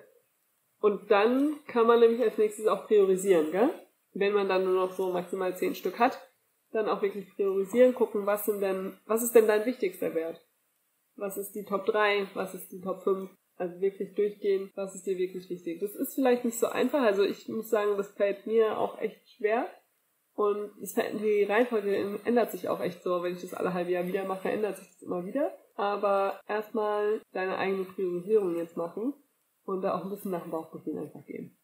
Und 0.81 1.09
dann 1.09 1.55
kann 1.69 1.87
man 1.87 2.01
nämlich 2.01 2.21
als 2.21 2.37
nächstes 2.37 2.67
auch 2.67 2.89
priorisieren, 2.89 3.53
gell? 3.53 3.71
Wenn 4.13 4.33
man 4.33 4.49
dann 4.49 4.65
nur 4.65 4.75
noch 4.75 4.91
so 4.91 5.13
maximal 5.13 5.57
10 5.57 5.77
Stück 5.77 6.01
hat, 6.01 6.19
dann 6.73 6.89
auch 6.89 7.01
wirklich 7.01 7.33
priorisieren, 7.37 7.95
gucken, 7.95 8.27
was 8.27 8.45
sind 8.45 8.61
denn, 8.61 8.99
was 9.07 9.23
ist 9.23 9.37
denn 9.37 9.47
dein 9.47 9.65
wichtigster 9.65 10.15
Wert? 10.17 10.45
Was 11.19 11.37
ist 11.37 11.55
die 11.55 11.65
Top 11.65 11.87
3, 11.87 12.29
was 12.35 12.55
ist 12.55 12.73
die 12.73 12.81
Top 12.81 13.03
5. 13.03 13.31
Also 13.57 13.81
wirklich 13.81 14.15
durchgehen, 14.15 14.71
was 14.77 14.95
ist 14.95 15.05
dir 15.05 15.19
wirklich 15.19 15.51
wichtig. 15.51 15.81
Das 15.81 15.97
ist 15.97 16.15
vielleicht 16.15 16.45
nicht 16.45 16.59
so 16.59 16.69
einfach. 16.69 17.03
Also 17.03 17.25
ich 17.25 17.49
muss 17.49 17.69
sagen, 17.69 17.97
das 17.97 18.13
fällt 18.13 18.47
mir 18.47 18.79
auch 18.79 19.01
echt 19.01 19.29
schwer. 19.31 19.67
Und 20.35 20.71
die 20.79 21.43
Reihenfolge 21.43 22.21
ändert 22.25 22.53
sich 22.53 22.69
auch 22.69 22.81
echt 22.81 23.03
so. 23.03 23.25
Wenn 23.25 23.35
ich 23.35 23.41
das 23.41 23.55
alle 23.55 23.75
halbe 23.75 23.91
Jahr 23.91 24.07
wieder 24.07 24.25
mache, 24.25 24.49
ändert 24.49 24.77
sich 24.77 24.87
das 24.87 25.03
immer 25.03 25.27
wieder. 25.27 25.53
Aber 25.75 26.41
erstmal 26.47 27.21
deine 27.33 27.59
eigene 27.59 27.83
Priorisierung 27.83 28.57
jetzt 28.57 28.77
machen 28.77 29.15
und 29.65 29.83
da 29.83 29.99
auch 29.99 30.05
ein 30.05 30.11
bisschen 30.11 30.31
nach 30.31 30.43
dem 30.43 30.53
Bauchgefühl 30.53 30.97
einfach 30.97 31.25
gehen. 31.27 31.59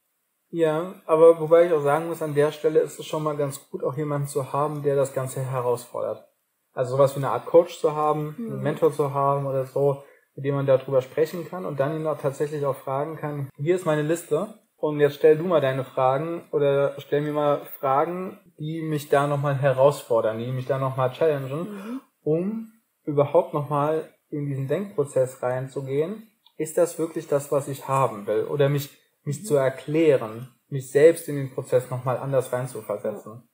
Ja, 0.50 1.00
aber 1.06 1.40
wobei 1.40 1.66
ich 1.66 1.72
auch 1.72 1.82
sagen 1.82 2.08
muss, 2.08 2.22
an 2.22 2.34
der 2.34 2.50
Stelle 2.50 2.80
ist 2.80 2.98
es 2.98 3.06
schon 3.06 3.22
mal 3.22 3.36
ganz 3.36 3.68
gut, 3.70 3.84
auch 3.84 3.96
jemanden 3.96 4.26
zu 4.26 4.52
haben, 4.52 4.82
der 4.82 4.96
das 4.96 5.14
Ganze 5.14 5.40
herausfordert. 5.40 6.28
Also 6.74 6.96
sowas 6.96 7.14
wie 7.14 7.20
eine 7.20 7.30
Art 7.30 7.46
Coach 7.46 7.78
zu 7.78 7.94
haben, 7.94 8.34
mhm. 8.36 8.52
einen 8.52 8.62
Mentor 8.62 8.92
zu 8.92 9.14
haben 9.14 9.46
oder 9.46 9.64
so, 9.64 10.02
mit 10.34 10.44
dem 10.44 10.56
man 10.56 10.66
darüber 10.66 11.00
sprechen 11.00 11.48
kann 11.48 11.64
und 11.64 11.80
dann 11.80 11.96
ihn 11.96 12.06
auch 12.06 12.20
tatsächlich 12.20 12.66
auch 12.66 12.76
fragen 12.76 13.16
kann, 13.16 13.48
hier 13.56 13.76
ist 13.76 13.86
meine 13.86 14.02
Liste 14.02 14.48
und 14.76 15.00
jetzt 15.00 15.14
stell 15.14 15.38
du 15.38 15.44
mal 15.44 15.60
deine 15.60 15.84
Fragen 15.84 16.42
oder 16.50 16.94
stell 16.98 17.22
mir 17.22 17.32
mal 17.32 17.64
Fragen, 17.78 18.38
die 18.58 18.82
mich 18.82 19.08
da 19.08 19.26
nochmal 19.26 19.54
herausfordern, 19.54 20.38
die 20.38 20.52
mich 20.52 20.66
da 20.66 20.78
nochmal 20.78 21.12
challengen, 21.12 21.60
mhm. 21.60 22.00
um 22.22 22.72
überhaupt 23.04 23.54
nochmal 23.54 24.10
in 24.30 24.46
diesen 24.46 24.68
Denkprozess 24.68 25.42
reinzugehen. 25.42 26.28
Ist 26.56 26.76
das 26.76 26.98
wirklich 26.98 27.28
das, 27.28 27.50
was 27.52 27.68
ich 27.68 27.88
haben 27.88 28.26
will? 28.26 28.44
Oder 28.44 28.68
mich, 28.68 28.90
mich 29.22 29.40
mhm. 29.40 29.44
zu 29.44 29.56
erklären, 29.56 30.54
mich 30.68 30.90
selbst 30.90 31.28
in 31.28 31.36
den 31.36 31.50
Prozess 31.54 31.90
nochmal 31.90 32.18
anders 32.18 32.52
reinzuversetzen. 32.52 33.48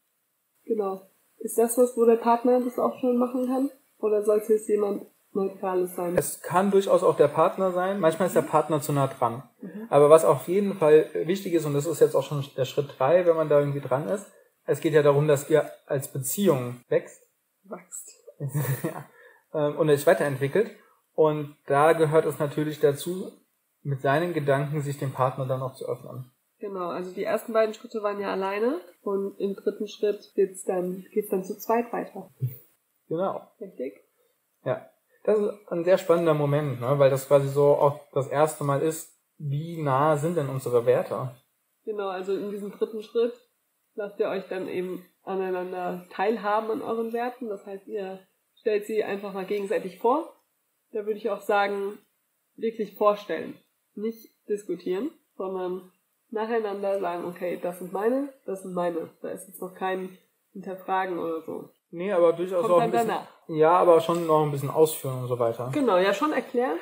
Genau. 0.65 1.10
Ist 1.41 1.59
das 1.59 1.77
was, 1.77 1.97
wo 1.97 2.05
der 2.05 2.17
Partner 2.17 2.61
das 2.61 2.79
auch 2.79 2.99
schon 3.01 3.19
machen 3.19 3.47
kann? 3.47 3.71
Oder 3.99 4.23
sollte 4.23 4.55
es 4.55 4.69
jemand 4.69 5.07
Neutrales 5.33 5.95
sein. 5.95 6.17
Es 6.17 6.43
kann 6.43 6.71
durchaus 6.73 7.05
auch 7.05 7.17
der 7.17 7.29
Partner 7.29 7.71
sein. 7.71 8.01
Manchmal 8.01 8.27
ist 8.27 8.35
der 8.35 8.43
Partner 8.43 8.81
zu 8.81 8.93
nah 8.93 9.07
dran. 9.07 9.45
Mhm. 9.61 9.87
Aber 9.89 10.11
was 10.11 10.25
auf 10.25 10.49
jeden 10.49 10.75
Fall 10.75 11.09
wichtig 11.15 11.55
ist, 11.55 11.65
und 11.67 11.75
das 11.75 11.87
ist 11.87 12.01
jetzt 12.01 12.17
auch 12.17 12.25
schon 12.25 12.45
der 12.57 12.65
Schritt 12.65 12.99
drei, 12.99 13.27
wenn 13.27 13.37
man 13.37 13.49
da 13.49 13.61
irgendwie 13.61 13.81
dran 13.81 14.09
ist, 14.09 14.27
es 14.67 14.81
geht 14.81 14.93
ja 14.93 15.03
darum, 15.03 15.29
dass 15.29 15.49
ihr 15.49 15.71
als 15.87 16.09
Beziehung 16.09 16.81
wächst. 16.89 17.23
Wächst. 17.65 18.13
ja. 18.83 19.05
Ähm, 19.55 19.77
und 19.79 19.89
es 19.89 20.07
weiterentwickelt. 20.07 20.73
Und 21.15 21.57
da 21.67 21.93
gehört 21.93 22.25
es 22.25 22.39
natürlich 22.39 22.81
dazu, 22.81 23.33
mit 23.83 24.01
seinen 24.01 24.33
Gedanken 24.33 24.83
sich 24.83 24.99
dem 24.99 25.13
Partner 25.13 25.47
dann 25.47 25.63
auch 25.63 25.75
zu 25.75 25.87
öffnen. 25.87 26.33
Genau, 26.61 26.91
also 26.91 27.13
die 27.13 27.25
ersten 27.25 27.55
beiden 27.55 27.75
Schritte 27.75 28.03
waren 28.03 28.21
ja 28.21 28.31
alleine 28.31 28.81
und 29.03 29.39
im 29.39 29.55
dritten 29.55 29.89
Schritt 29.89 30.33
geht's 30.35 30.65
dann, 30.65 31.07
geht's 31.13 31.31
dann 31.31 31.43
zu 31.43 31.59
zweit 31.59 31.93
weiter. 31.93 32.31
Genau. 33.09 33.41
Richtig? 33.61 34.01
Ja. 34.65 34.89
Das 35.25 35.39
ist 35.39 35.51
ein 35.69 35.85
sehr 35.85 35.99
spannender 35.99 36.35
Moment, 36.35 36.81
ne? 36.81 36.99
weil 36.99 37.11
das 37.11 37.27
quasi 37.27 37.49
so 37.49 37.75
auch 37.75 38.01
das 38.13 38.29
erste 38.29 38.65
Mal 38.65 38.83
ist, 38.83 39.19
wie 39.39 39.83
nah 39.83 40.17
sind 40.17 40.37
denn 40.37 40.49
unsere 40.49 40.87
Werte? 40.87 41.35
Genau, 41.85 42.09
also 42.09 42.37
in 42.37 42.51
diesem 42.51 42.71
dritten 42.71 43.03
Schritt 43.03 43.33
lasst 43.95 44.21
ihr 44.21 44.29
euch 44.29 44.47
dann 44.49 44.69
eben 44.69 45.05
aneinander 45.23 46.07
teilhaben 46.11 46.71
an 46.71 46.83
euren 46.83 47.13
Werten. 47.13 47.49
Das 47.49 47.67
heißt, 47.67 47.87
ihr 47.89 48.21
stellt 48.55 48.87
sie 48.87 49.03
einfach 49.03 49.33
mal 49.33 49.47
gegenseitig 49.47 49.99
vor. 49.99 50.35
Da 50.93 51.07
würde 51.07 51.19
ich 51.19 51.31
auch 51.31 51.41
sagen, 51.41 51.99
wirklich 52.57 52.97
vorstellen. 52.97 53.59
Nicht 53.95 54.31
diskutieren, 54.49 55.11
sondern 55.37 55.91
nacheinander 56.33 57.01
sagen, 57.01 57.25
okay, 57.25 57.59
das 57.61 57.79
sind 57.79 57.93
meine, 57.93 58.33
das 58.47 58.63
sind 58.63 58.75
meine. 58.75 59.11
Da 59.23 59.29
ist 59.31 59.49
jetzt 59.49 59.61
noch 59.61 59.75
kein 59.75 60.19
Hinterfragen 60.53 61.19
oder 61.19 61.41
so. 61.43 61.71
Nee, 61.91 62.13
aber 62.13 62.33
durchaus 62.33 62.63
Kommt 62.63 62.75
auch 62.75 62.81
ein 62.81 62.91
bisschen. 62.91 63.09
Danach. 63.09 63.29
Ja, 63.49 63.73
aber 63.73 64.01
schon 64.01 64.27
noch 64.27 64.45
ein 64.45 64.53
bisschen 64.53 64.71
ausführen 64.71 65.23
und 65.23 65.29
so 65.29 65.39
weiter. 65.39 65.71
Genau, 65.73 65.99
ja, 65.99 66.15
schon 66.15 66.33
erklären, 66.33 66.79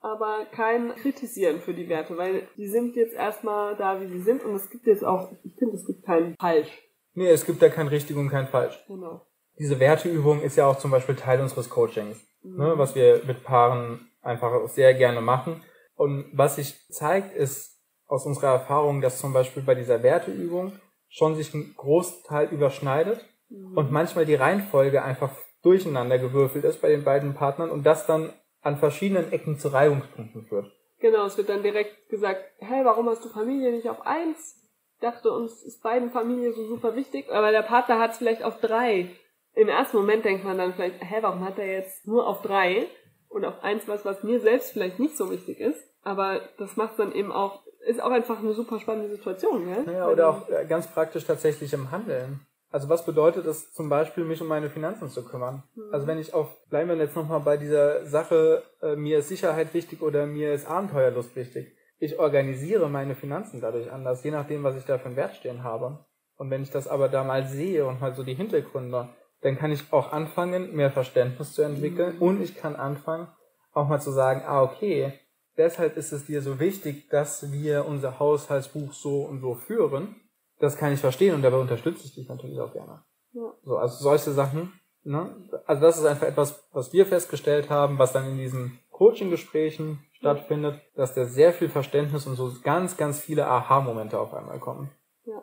aber 0.00 0.46
kein 0.52 0.94
Kritisieren 0.96 1.60
für 1.60 1.74
die 1.74 1.88
Werte, 1.88 2.16
weil 2.16 2.48
die 2.56 2.66
sind 2.66 2.96
jetzt 2.96 3.14
erstmal 3.14 3.76
da, 3.76 4.00
wie 4.00 4.08
sie 4.08 4.20
sind 4.20 4.44
und 4.44 4.54
es 4.54 4.68
gibt 4.68 4.86
jetzt 4.86 5.04
auch, 5.04 5.30
ich 5.44 5.54
finde, 5.56 5.76
es 5.76 5.86
gibt 5.86 6.04
kein 6.04 6.34
Falsch. 6.40 6.70
Nee, 7.14 7.30
es 7.30 7.46
gibt 7.46 7.62
da 7.62 7.68
kein 7.68 7.88
richtig 7.88 8.16
und 8.16 8.30
kein 8.30 8.48
falsch. 8.48 8.84
Genau. 8.88 9.26
Diese 9.58 9.80
Werteübung 9.80 10.40
ist 10.42 10.56
ja 10.56 10.66
auch 10.66 10.78
zum 10.78 10.90
Beispiel 10.90 11.16
Teil 11.16 11.40
unseres 11.40 11.68
Coachings, 11.68 12.18
ne, 12.42 12.50
mhm. 12.50 12.58
ne, 12.58 12.78
was 12.78 12.94
wir 12.94 13.22
mit 13.26 13.44
Paaren 13.44 14.08
einfach 14.22 14.68
sehr 14.68 14.94
gerne 14.94 15.20
machen. 15.20 15.62
Und 15.94 16.30
was 16.32 16.56
sich 16.56 16.76
zeigt, 16.90 17.34
ist 17.34 17.77
aus 18.08 18.26
unserer 18.26 18.52
Erfahrung, 18.52 19.00
dass 19.00 19.20
zum 19.20 19.32
Beispiel 19.32 19.62
bei 19.62 19.74
dieser 19.74 20.02
Werteübung 20.02 20.72
schon 21.08 21.36
sich 21.36 21.54
ein 21.54 21.74
Großteil 21.76 22.48
überschneidet 22.48 23.24
mhm. 23.48 23.76
und 23.76 23.92
manchmal 23.92 24.26
die 24.26 24.34
Reihenfolge 24.34 25.02
einfach 25.02 25.30
durcheinander 25.62 26.18
gewürfelt 26.18 26.64
ist 26.64 26.80
bei 26.80 26.88
den 26.88 27.04
beiden 27.04 27.34
Partnern 27.34 27.70
und 27.70 27.84
das 27.84 28.06
dann 28.06 28.32
an 28.62 28.78
verschiedenen 28.78 29.32
Ecken 29.32 29.58
zu 29.58 29.68
Reibungspunkten 29.68 30.46
führt. 30.46 30.72
Genau, 31.00 31.26
es 31.26 31.36
wird 31.36 31.48
dann 31.48 31.62
direkt 31.62 32.08
gesagt, 32.08 32.42
hey, 32.58 32.84
warum 32.84 33.08
hast 33.08 33.24
du 33.24 33.28
Familie 33.28 33.70
nicht 33.70 33.88
auf 33.88 34.04
eins? 34.04 34.56
Ich 34.94 35.00
dachte, 35.00 35.30
uns 35.30 35.62
ist 35.62 35.82
beiden 35.82 36.10
Familie 36.10 36.52
so 36.52 36.66
super 36.66 36.96
wichtig, 36.96 37.30
aber 37.30 37.52
der 37.52 37.62
Partner 37.62 38.00
hat 38.00 38.12
es 38.12 38.18
vielleicht 38.18 38.42
auf 38.42 38.60
drei. 38.60 39.10
Im 39.54 39.68
ersten 39.68 39.96
Moment 39.96 40.24
denkt 40.24 40.44
man 40.44 40.58
dann 40.58 40.74
vielleicht, 40.74 41.00
hä, 41.00 41.18
warum 41.20 41.44
hat 41.44 41.58
er 41.58 41.66
jetzt 41.66 42.06
nur 42.06 42.26
auf 42.26 42.42
drei 42.42 42.88
und 43.28 43.44
auf 43.44 43.62
eins 43.62 43.86
was, 43.86 44.04
was 44.04 44.24
mir 44.24 44.40
selbst 44.40 44.72
vielleicht 44.72 44.98
nicht 44.98 45.16
so 45.16 45.30
wichtig 45.30 45.60
ist? 45.60 45.80
Aber 46.02 46.40
das 46.58 46.76
macht 46.76 46.98
dann 46.98 47.12
eben 47.12 47.30
auch, 47.30 47.62
ist 47.88 48.02
auch 48.02 48.10
einfach 48.10 48.38
eine 48.38 48.52
super 48.52 48.78
spannende 48.78 49.08
Situation, 49.08 49.64
gell? 49.64 49.94
Ja, 49.94 50.08
oder 50.08 50.28
auch 50.28 50.48
äh, 50.48 50.66
ganz 50.66 50.86
praktisch 50.86 51.24
tatsächlich 51.24 51.72
im 51.72 51.90
Handeln. 51.90 52.40
Also 52.70 52.90
was 52.90 53.06
bedeutet 53.06 53.46
es 53.46 53.72
zum 53.72 53.88
Beispiel, 53.88 54.24
mich 54.24 54.42
um 54.42 54.48
meine 54.48 54.68
Finanzen 54.68 55.08
zu 55.08 55.24
kümmern? 55.24 55.62
Mhm. 55.74 55.82
Also 55.90 56.06
wenn 56.06 56.18
ich 56.18 56.34
auf, 56.34 56.48
bleiben 56.68 56.90
wir 56.90 56.96
jetzt 56.96 57.16
nochmal 57.16 57.40
bei 57.40 57.56
dieser 57.56 58.04
Sache, 58.04 58.62
äh, 58.82 58.94
mir 58.94 59.20
ist 59.20 59.28
Sicherheit 59.28 59.72
wichtig 59.72 60.02
oder 60.02 60.26
mir 60.26 60.52
ist 60.52 60.68
Abenteuerlust 60.68 61.34
wichtig. 61.34 61.74
Ich 61.98 62.18
organisiere 62.18 62.88
meine 62.90 63.14
Finanzen 63.14 63.60
dadurch 63.60 63.90
anders, 63.90 64.22
je 64.22 64.30
nachdem, 64.30 64.62
was 64.64 64.76
ich 64.76 64.84
da 64.84 64.98
für 64.98 65.06
einen 65.06 65.16
Wert 65.16 65.34
stehen 65.34 65.64
habe. 65.64 66.04
Und 66.36 66.50
wenn 66.50 66.62
ich 66.62 66.70
das 66.70 66.86
aber 66.86 67.08
da 67.08 67.24
mal 67.24 67.46
sehe 67.46 67.86
und 67.86 68.00
mal 68.00 68.14
so 68.14 68.22
die 68.22 68.34
Hintergründe, 68.34 69.08
dann 69.40 69.56
kann 69.56 69.72
ich 69.72 69.92
auch 69.92 70.12
anfangen, 70.12 70.76
mehr 70.76 70.90
Verständnis 70.90 71.54
zu 71.54 71.62
entwickeln 71.62 72.16
mhm. 72.16 72.22
und 72.22 72.42
ich 72.42 72.54
kann 72.54 72.76
anfangen, 72.76 73.28
auch 73.72 73.88
mal 73.88 74.00
zu 74.00 74.10
sagen, 74.10 74.42
ah, 74.46 74.62
okay, 74.62 75.12
deshalb 75.58 75.96
ist 75.96 76.12
es 76.12 76.26
dir 76.26 76.40
so 76.40 76.58
wichtig, 76.60 77.08
dass 77.10 77.52
wir 77.52 77.86
unser 77.86 78.18
Haushaltsbuch 78.18 78.92
so 78.92 79.22
und 79.22 79.40
so 79.40 79.54
führen 79.54 80.16
das 80.58 80.76
kann 80.76 80.92
ich 80.92 81.00
verstehen 81.00 81.34
und 81.34 81.42
dabei 81.42 81.58
unterstütze 81.58 82.04
ich 82.04 82.14
dich 82.14 82.28
natürlich 82.28 82.60
auch 82.60 82.72
gerne. 82.72 83.02
Ja. 83.32 83.54
So, 83.62 83.76
also 83.76 84.02
solche 84.02 84.32
Sachen, 84.32 84.72
ne? 85.04 85.34
Also 85.66 85.82
das 85.82 85.98
ist 85.98 86.04
einfach 86.04 86.26
etwas, 86.26 86.68
was 86.72 86.92
wir 86.92 87.06
festgestellt 87.06 87.70
haben, 87.70 87.98
was 87.98 88.12
dann 88.12 88.28
in 88.28 88.38
diesen 88.38 88.78
Coaching-Gesprächen 88.90 90.04
stattfindet, 90.12 90.80
dass 90.96 91.14
da 91.14 91.26
sehr 91.26 91.52
viel 91.52 91.68
Verständnis 91.68 92.26
und 92.26 92.34
so 92.34 92.52
ganz, 92.62 92.96
ganz 92.96 93.20
viele 93.20 93.46
Aha-Momente 93.46 94.18
auf 94.18 94.34
einmal 94.34 94.58
kommen. 94.58 94.90
Ja. 95.24 95.42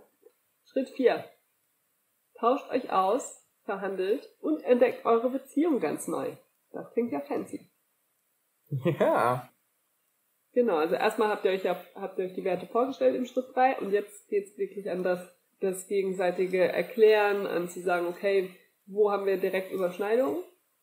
Schritt 0.65 0.89
4. 0.89 1.23
Tauscht 2.37 2.69
euch 2.69 2.91
aus, 2.91 3.41
verhandelt 3.63 4.29
und 4.41 4.61
entdeckt 4.63 5.05
eure 5.05 5.29
Beziehung 5.29 5.79
ganz 5.79 6.07
neu. 6.07 6.33
Das 6.73 6.91
klingt 6.91 7.11
ja 7.11 7.21
fancy. 7.21 7.69
Ja. 8.99 9.49
Genau, 10.55 10.77
also 10.77 10.95
erstmal 10.95 11.27
habt 11.27 11.43
ihr 11.43 11.51
euch 11.51 11.65
ja, 11.65 11.75
habt 11.95 12.17
ihr 12.17 12.25
euch 12.25 12.33
die 12.33 12.45
Werte 12.45 12.65
vorgestellt 12.65 13.13
im 13.13 13.25
Schritt 13.25 13.53
3 13.53 13.79
und 13.79 13.91
jetzt 13.91 14.29
geht's 14.29 14.57
wirklich 14.57 14.89
an 14.89 15.03
das, 15.03 15.19
das 15.59 15.85
gegenseitige 15.87 16.63
Erklären, 16.63 17.45
an 17.45 17.67
zu 17.67 17.81
sagen, 17.81 18.07
okay, 18.07 18.49
wo 18.85 19.11
haben 19.11 19.25
wir 19.25 19.35
direkt 19.35 19.73
Überschneidungen 19.73 20.37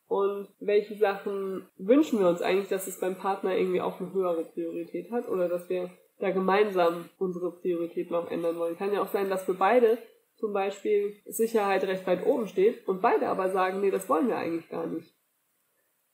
und 0.08 0.48
welche 0.60 0.94
Sachen 0.98 1.66
wünschen 1.78 2.18
wir 2.18 2.28
uns 2.28 2.42
eigentlich, 2.42 2.68
dass 2.68 2.86
es 2.86 3.00
beim 3.00 3.16
Partner 3.16 3.56
irgendwie 3.56 3.80
auch 3.80 3.98
eine 3.98 4.12
höhere 4.12 4.44
Priorität 4.44 5.10
hat 5.10 5.26
oder 5.26 5.48
dass 5.48 5.70
wir 5.70 5.90
da 6.18 6.30
gemeinsam 6.30 7.08
unsere 7.16 7.50
Prioritäten 7.50 8.14
auch 8.14 8.30
ändern 8.30 8.58
wollen. 8.58 8.76
Kann 8.76 8.92
ja 8.92 9.00
auch 9.00 9.10
sein, 9.10 9.30
dass 9.30 9.44
für 9.44 9.54
beide 9.54 9.96
zum 10.36 10.52
Beispiel 10.52 11.16
Sicherheit 11.24 11.84
recht 11.84 12.06
weit 12.06 12.26
oben 12.26 12.46
steht 12.46 12.86
und 12.86 13.00
beide 13.00 13.26
aber 13.26 13.50
sagen, 13.50 13.80
nee, 13.80 13.90
das 13.90 14.10
wollen 14.10 14.28
wir 14.28 14.36
eigentlich 14.36 14.68
gar 14.68 14.86
nicht. 14.86 15.14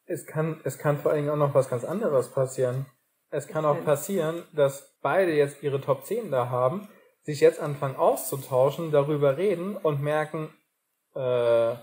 Es 0.05 0.27
kann, 0.27 0.61
es 0.63 0.79
kann 0.79 0.99
vor 0.99 1.11
allem 1.11 1.29
auch 1.29 1.37
noch 1.37 1.55
was 1.55 1.69
ganz 1.69 1.85
anderes 1.85 2.31
passieren. 2.31 2.87
Es 3.31 3.47
kann 3.47 3.65
auch 3.65 3.85
passieren, 3.85 4.45
dass 4.53 4.97
beide 5.03 5.33
jetzt 5.33 5.63
ihre 5.63 5.81
Top 5.81 6.05
10 6.05 6.31
da 6.31 6.49
haben, 6.49 6.89
sich 7.23 7.41
jetzt 7.41 7.61
anfangen 7.61 7.97
auszutauschen, 7.97 8.91
darüber 8.91 9.37
reden 9.37 9.77
und 9.77 10.03
merken, 10.03 10.49
äh, 11.15 11.75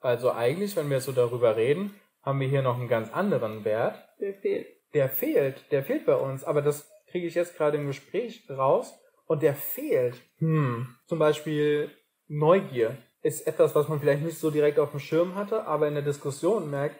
also 0.00 0.32
eigentlich, 0.32 0.76
wenn 0.76 0.88
wir 0.88 1.00
so 1.00 1.12
darüber 1.12 1.56
reden, 1.56 1.94
haben 2.22 2.40
wir 2.40 2.48
hier 2.48 2.62
noch 2.62 2.78
einen 2.78 2.88
ganz 2.88 3.12
anderen 3.12 3.64
Wert. 3.64 4.02
Der 4.20 4.34
fehlt. 4.34 4.66
Der 4.94 5.08
fehlt, 5.08 5.70
der 5.72 5.82
fehlt 5.82 6.06
bei 6.06 6.14
uns, 6.14 6.44
aber 6.44 6.62
das 6.62 6.90
kriege 7.10 7.26
ich 7.26 7.34
jetzt 7.34 7.56
gerade 7.56 7.76
im 7.76 7.86
Gespräch 7.86 8.48
raus 8.48 8.94
und 9.26 9.42
der 9.42 9.54
fehlt. 9.54 10.22
Hm. 10.38 10.96
Zum 11.06 11.18
Beispiel 11.18 11.90
Neugier 12.28 12.96
ist 13.22 13.46
etwas, 13.46 13.74
was 13.74 13.88
man 13.88 14.00
vielleicht 14.00 14.22
nicht 14.22 14.38
so 14.38 14.50
direkt 14.50 14.78
auf 14.78 14.92
dem 14.92 15.00
Schirm 15.00 15.34
hatte, 15.34 15.66
aber 15.66 15.88
in 15.88 15.94
der 15.94 16.02
Diskussion 16.02 16.70
merkt, 16.70 16.96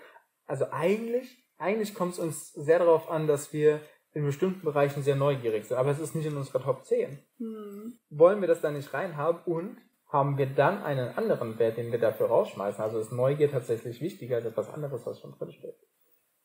also 0.47 0.67
eigentlich 0.71 1.46
eigentlich 1.59 1.95
kommt 1.95 2.13
es 2.13 2.19
uns 2.19 2.53
sehr 2.53 2.79
darauf 2.79 3.11
an, 3.11 3.27
dass 3.27 3.53
wir 3.53 3.81
in 4.13 4.25
bestimmten 4.25 4.65
Bereichen 4.65 5.03
sehr 5.03 5.17
neugierig 5.17 5.67
sind, 5.67 5.77
aber 5.77 5.91
es 5.91 5.99
ist 5.99 6.15
nicht 6.15 6.27
in 6.27 6.37
unserer 6.37 6.63
Top 6.63 6.85
10. 6.85 7.19
Mhm. 7.39 7.99
Wollen 8.09 8.41
wir 8.41 8.49
das 8.49 8.63
da 8.63 8.71
nicht 8.71 8.95
reinhaben 8.95 9.43
und 9.45 9.77
haben 10.09 10.39
wir 10.39 10.47
dann 10.47 10.83
einen 10.83 11.17
anderen 11.19 11.59
Wert, 11.59 11.77
den 11.77 11.93
wir 11.93 11.99
dafür 11.99 12.29
rausschmeißen? 12.29 12.83
Also 12.83 12.99
ist 12.99 13.13
Neugier 13.13 13.51
tatsächlich 13.51 14.01
wichtiger 14.01 14.37
als 14.37 14.47
etwas 14.47 14.73
anderes, 14.73 15.05
was 15.05 15.21
schon 15.21 15.33
drin 15.33 15.53
steht. 15.53 15.77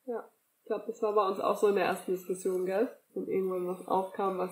Ja, 0.06 0.27
ich 0.62 0.65
glaube, 0.65 0.84
das 0.88 1.01
war 1.01 1.13
bei 1.13 1.25
uns 1.25 1.39
auch 1.39 1.58
so 1.58 1.68
in 1.68 1.75
der 1.75 1.86
ersten 1.86 2.12
Diskussion, 2.12 2.65
gell? 2.65 2.89
Und 3.13 3.30
irgendwann 3.30 3.68
was 3.68 3.88
aufkam, 3.88 4.38
was... 4.38 4.51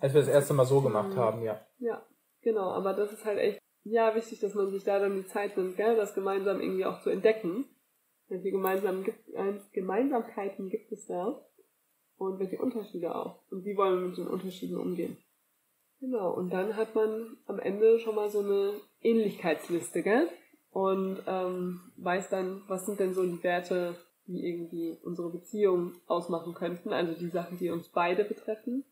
Als 0.00 0.12
wir 0.12 0.20
das 0.20 0.28
erste 0.28 0.52
Mal 0.52 0.66
so 0.66 0.82
gemacht 0.82 1.14
mhm. 1.14 1.16
haben, 1.16 1.42
ja. 1.42 1.64
Ja, 1.78 2.04
genau, 2.42 2.70
aber 2.72 2.92
das 2.92 3.12
ist 3.12 3.24
halt 3.24 3.38
echt, 3.38 3.58
ja, 3.84 4.14
wichtig, 4.14 4.40
dass 4.40 4.54
man 4.54 4.68
sich 4.68 4.84
da 4.84 4.98
dann 4.98 5.16
die 5.16 5.26
Zeit 5.26 5.56
nimmt, 5.56 5.76
gell? 5.76 5.96
Das 5.96 6.14
gemeinsam 6.14 6.60
irgendwie 6.60 6.84
auch 6.84 7.00
zu 7.00 7.08
entdecken 7.08 7.64
welche 8.30 8.50
Gemeinsam 8.50 9.04
gibt, 9.04 9.18
Gemeinsamkeiten 9.72 10.70
gibt 10.70 10.90
es 10.92 11.06
da? 11.06 11.44
Und 12.16 12.38
welche 12.38 12.58
Unterschiede 12.58 13.14
auch? 13.14 13.40
Und 13.50 13.64
wie 13.64 13.76
wollen 13.76 14.00
wir 14.00 14.08
mit 14.08 14.18
den 14.18 14.28
Unterschieden 14.28 14.78
umgehen? 14.78 15.16
Genau, 16.00 16.32
und 16.32 16.50
dann 16.50 16.76
hat 16.76 16.94
man 16.94 17.36
am 17.46 17.58
Ende 17.58 17.98
schon 17.98 18.14
mal 18.14 18.30
so 18.30 18.40
eine 18.40 18.74
Ähnlichkeitsliste, 19.02 20.02
gell? 20.02 20.28
Und 20.70 21.18
ähm, 21.26 21.80
weiß 21.96 22.30
dann, 22.30 22.62
was 22.68 22.86
sind 22.86 23.00
denn 23.00 23.12
so 23.12 23.24
die 23.24 23.42
Werte, 23.42 23.96
die 24.26 24.46
irgendwie 24.46 24.96
unsere 25.02 25.30
Beziehung 25.30 25.94
ausmachen 26.06 26.54
könnten, 26.54 26.92
also 26.92 27.12
die 27.14 27.28
Sachen, 27.28 27.58
die 27.58 27.70
uns 27.70 27.88
beide 27.88 28.24
betreffen. 28.24 28.84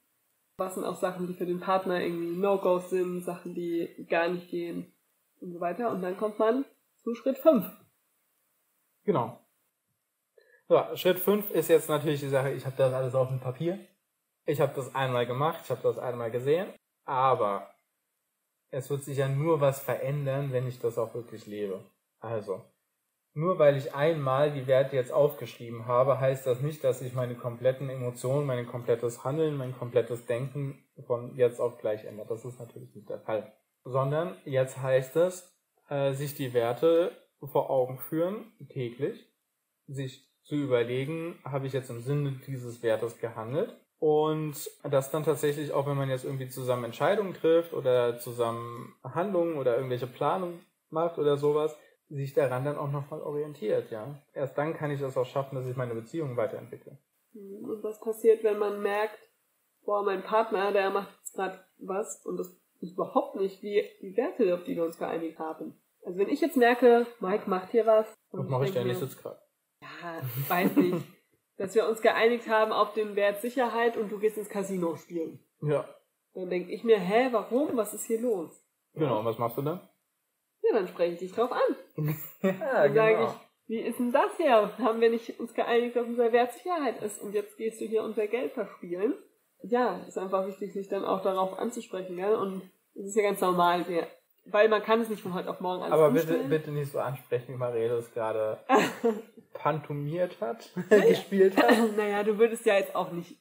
Was 0.57 0.75
sind 0.75 0.85
auch 0.85 0.97
Sachen, 0.97 1.29
die 1.29 1.35
für 1.35 1.47
den 1.47 1.61
Partner 1.61 2.03
irgendwie 2.03 2.37
No-Gos 2.37 2.91
sind, 2.91 3.23
Sachen, 3.23 3.55
die 3.55 3.89
gar 4.09 4.29
nicht 4.29 4.51
gehen 4.51 4.93
und 5.41 5.53
so 5.53 5.61
weiter. 5.61 5.91
Und 5.91 6.03
dann 6.03 6.17
kommt 6.17 6.39
man 6.39 6.65
zu 6.97 7.15
Schritt 7.15 7.39
5. 7.39 7.65
Genau. 9.09 9.41
So, 10.69 10.85
Schritt 10.95 11.19
5 11.19 11.51
ist 11.53 11.69
jetzt 11.69 11.89
natürlich 11.89 12.21
die 12.21 12.29
Sache, 12.29 12.51
ich 12.51 12.67
habe 12.67 12.77
das 12.77 12.93
alles 12.93 13.15
auf 13.15 13.29
dem 13.29 13.41
Papier. 13.41 13.79
Ich 14.45 14.61
habe 14.61 14.75
das 14.77 14.95
einmal 14.95 15.25
gemacht, 15.25 15.61
ich 15.65 15.71
habe 15.71 15.81
das 15.83 15.99
einmal 15.99 16.31
gesehen, 16.31 16.67
aber 17.07 17.71
es 18.71 18.91
wird 18.91 19.05
sich 19.05 19.17
ja 19.17 19.27
nur 19.27 19.63
was 19.63 19.81
verändern, 19.81 20.53
wenn 20.53 20.69
ich 20.69 20.79
das 20.79 20.99
auch 20.99 21.15
wirklich 21.15 21.47
lebe. 21.47 21.81
Also, 22.21 22.63
nur 23.33 23.59
weil 23.59 23.79
ich 23.79 23.95
einmal 23.95 24.53
die 24.53 24.67
Werte 24.67 24.97
jetzt 24.97 25.11
aufgeschrieben 25.11 25.87
habe, 25.87 26.21
heißt 26.21 26.47
das 26.47 26.61
nicht, 26.61 26.85
dass 26.85 27.01
ich 27.01 27.15
meine 27.15 27.35
kompletten 27.35 27.89
Emotionen, 27.89 28.45
mein 28.47 28.67
komplettes 28.67 29.25
Handeln, 29.25 29.57
mein 29.57 29.75
komplettes 29.75 30.27
Denken 30.27 30.87
von 31.07 31.35
jetzt 31.35 31.63
auf 31.63 31.79
gleich 31.79 32.05
ändert. 32.05 32.31
Das 32.31 32.45
ist 32.45 32.61
natürlich 32.61 32.95
nicht 32.95 33.09
der 33.09 33.21
Fall. 33.21 33.55
Sondern 33.85 34.37
jetzt 34.45 34.83
heißt 34.83 35.17
es, 35.17 35.51
äh, 35.89 36.13
sich 36.13 36.35
die 36.35 36.53
Werte 36.53 37.13
vor 37.43 37.71
Augen 37.71 37.99
führen, 37.99 38.53
täglich, 38.69 39.27
sich 39.87 40.27
zu 40.43 40.57
überlegen, 40.57 41.39
habe 41.45 41.67
ich 41.67 41.73
jetzt 41.73 41.91
im 41.91 42.01
Sinne 42.01 42.41
dieses 42.47 42.83
Wertes 42.83 43.19
gehandelt 43.19 43.77
und 43.99 44.55
das 44.83 45.11
dann 45.11 45.25
tatsächlich 45.25 45.73
auch, 45.73 45.87
wenn 45.87 45.97
man 45.97 46.09
jetzt 46.09 46.25
irgendwie 46.25 46.49
zusammen 46.49 46.85
Entscheidungen 46.85 47.35
trifft 47.35 47.73
oder 47.73 48.19
zusammen 48.19 48.95
Handlungen 49.03 49.57
oder 49.57 49.77
irgendwelche 49.77 50.07
Planungen 50.07 50.61
macht 50.91 51.19
oder 51.19 51.37
sowas, 51.37 51.77
sich 52.09 52.33
daran 52.33 52.65
dann 52.65 52.79
auch 52.79 52.91
nochmal 52.91 53.21
orientiert, 53.21 53.91
ja. 53.91 54.23
Erst 54.33 54.57
dann 54.57 54.75
kann 54.75 54.91
ich 54.91 55.01
das 55.01 55.17
auch 55.17 55.27
schaffen, 55.27 55.57
dass 55.57 55.67
ich 55.67 55.77
meine 55.77 55.95
Beziehung 55.95 56.37
weiterentwickle. 56.37 56.97
Mhm. 57.35 57.65
Und 57.65 57.83
was 57.83 58.01
passiert, 58.01 58.43
wenn 58.45 58.59
man 58.59 58.81
merkt, 58.81 59.19
boah, 59.85 60.03
mein 60.03 60.23
Partner, 60.23 60.73
der 60.73 60.91
macht 60.91 61.11
gerade 61.35 61.61
was 61.79 62.25
und 62.25 62.39
das 62.39 62.49
ist 62.81 62.93
überhaupt 62.93 63.37
nicht 63.37 63.63
wie 63.63 63.83
die 64.01 64.17
Werte, 64.17 64.55
auf 64.55 64.65
die 64.65 64.77
wir 64.77 64.85
uns 64.85 64.99
geeinigt 64.99 65.39
haben. 65.39 65.75
Also 66.09 66.21
wenn 66.21 66.31
ich 66.31 66.41
jetzt 66.41 66.57
merke, 66.57 67.07
Mike 67.21 67.51
macht 67.51 67.71
hier 67.71 67.85
was. 67.85 68.07
Und 68.31 68.41
was 68.41 68.49
mache 68.49 68.65
ich 68.65 68.73
denn? 68.73 68.89
Ich 68.89 68.97
sitze 68.97 69.19
gerade. 69.21 69.39
Ja, 69.83 70.23
weiß 70.49 70.75
nicht. 70.77 71.07
dass 71.59 71.75
wir 71.75 71.87
uns 71.87 72.01
geeinigt 72.01 72.49
haben 72.49 72.73
auf 72.73 72.95
den 72.95 73.15
Wert 73.15 73.43
Sicherheit 73.43 73.99
und 73.99 74.11
du 74.11 74.19
gehst 74.19 74.39
ins 74.39 74.49
Casino 74.49 74.97
spielen. 74.97 75.39
Ja. 75.61 75.87
Dann 76.33 76.49
denke 76.49 76.73
ich 76.73 76.83
mir, 76.83 76.99
hä, 76.99 77.29
warum? 77.33 77.77
Was 77.77 77.93
ist 77.93 78.07
hier 78.07 78.23
los? 78.23 78.65
Genau, 78.95 79.19
und 79.19 79.27
was 79.27 79.37
machst 79.37 79.59
du 79.59 79.63
dann? 79.63 79.81
Ja, 80.63 80.73
dann 80.73 80.89
spreche 80.89 81.13
ich 81.13 81.19
dich 81.19 81.33
drauf 81.33 81.53
an. 81.53 81.77
ja, 82.43 82.53
dann 82.53 82.93
genau. 82.93 82.95
sage 82.95 83.25
ich, 83.25 83.69
wie 83.69 83.81
ist 83.81 83.99
denn 83.99 84.13
das 84.13 84.39
her? 84.39 84.79
Haben 84.79 85.03
wir 85.03 85.11
nicht 85.11 85.39
uns 85.39 85.53
geeinigt, 85.53 85.95
dass 85.95 86.07
unser 86.07 86.33
Wert 86.33 86.55
Sicherheit 86.55 87.03
ist 87.03 87.21
und 87.21 87.35
jetzt 87.35 87.59
gehst 87.59 87.83
du 87.83 87.85
hier 87.85 88.03
unser 88.03 88.29
Geld 88.29 88.53
verspielen? 88.53 89.13
Ja, 89.63 89.99
ist 90.07 90.17
einfach 90.17 90.47
wichtig, 90.47 90.73
sich 90.73 90.89
dann 90.89 91.05
auch 91.05 91.23
darauf 91.23 91.59
anzusprechen, 91.59 92.17
gell? 92.17 92.35
Und 92.35 92.63
es 92.95 93.09
ist 93.09 93.17
ja 93.17 93.25
ganz 93.25 93.43
normal, 93.43 93.87
wir, 93.89 94.07
weil 94.51 94.69
man 94.69 94.83
kann 94.83 95.01
es 95.01 95.09
nicht 95.09 95.23
von 95.23 95.35
heute 95.35 95.51
auf 95.51 95.61
morgen 95.61 95.83
alles 95.83 95.93
Aber 95.93 96.11
bitte, 96.11 96.39
bitte 96.49 96.71
nicht 96.71 96.91
so 96.93 96.99
ansprechen, 96.99 97.55
wie 97.55 97.57
Marielle 97.59 97.97
es 97.97 98.13
gerade 98.13 98.59
pantomiert 99.55 100.41
hat, 100.41 100.71
gespielt 100.91 101.57
hat. 101.57 101.97
naja, 101.97 102.23
du 102.23 102.39
würdest 102.39 102.65
ja 102.67 102.77
jetzt 102.77 102.95
auch 102.95 103.13
nicht. 103.13 103.37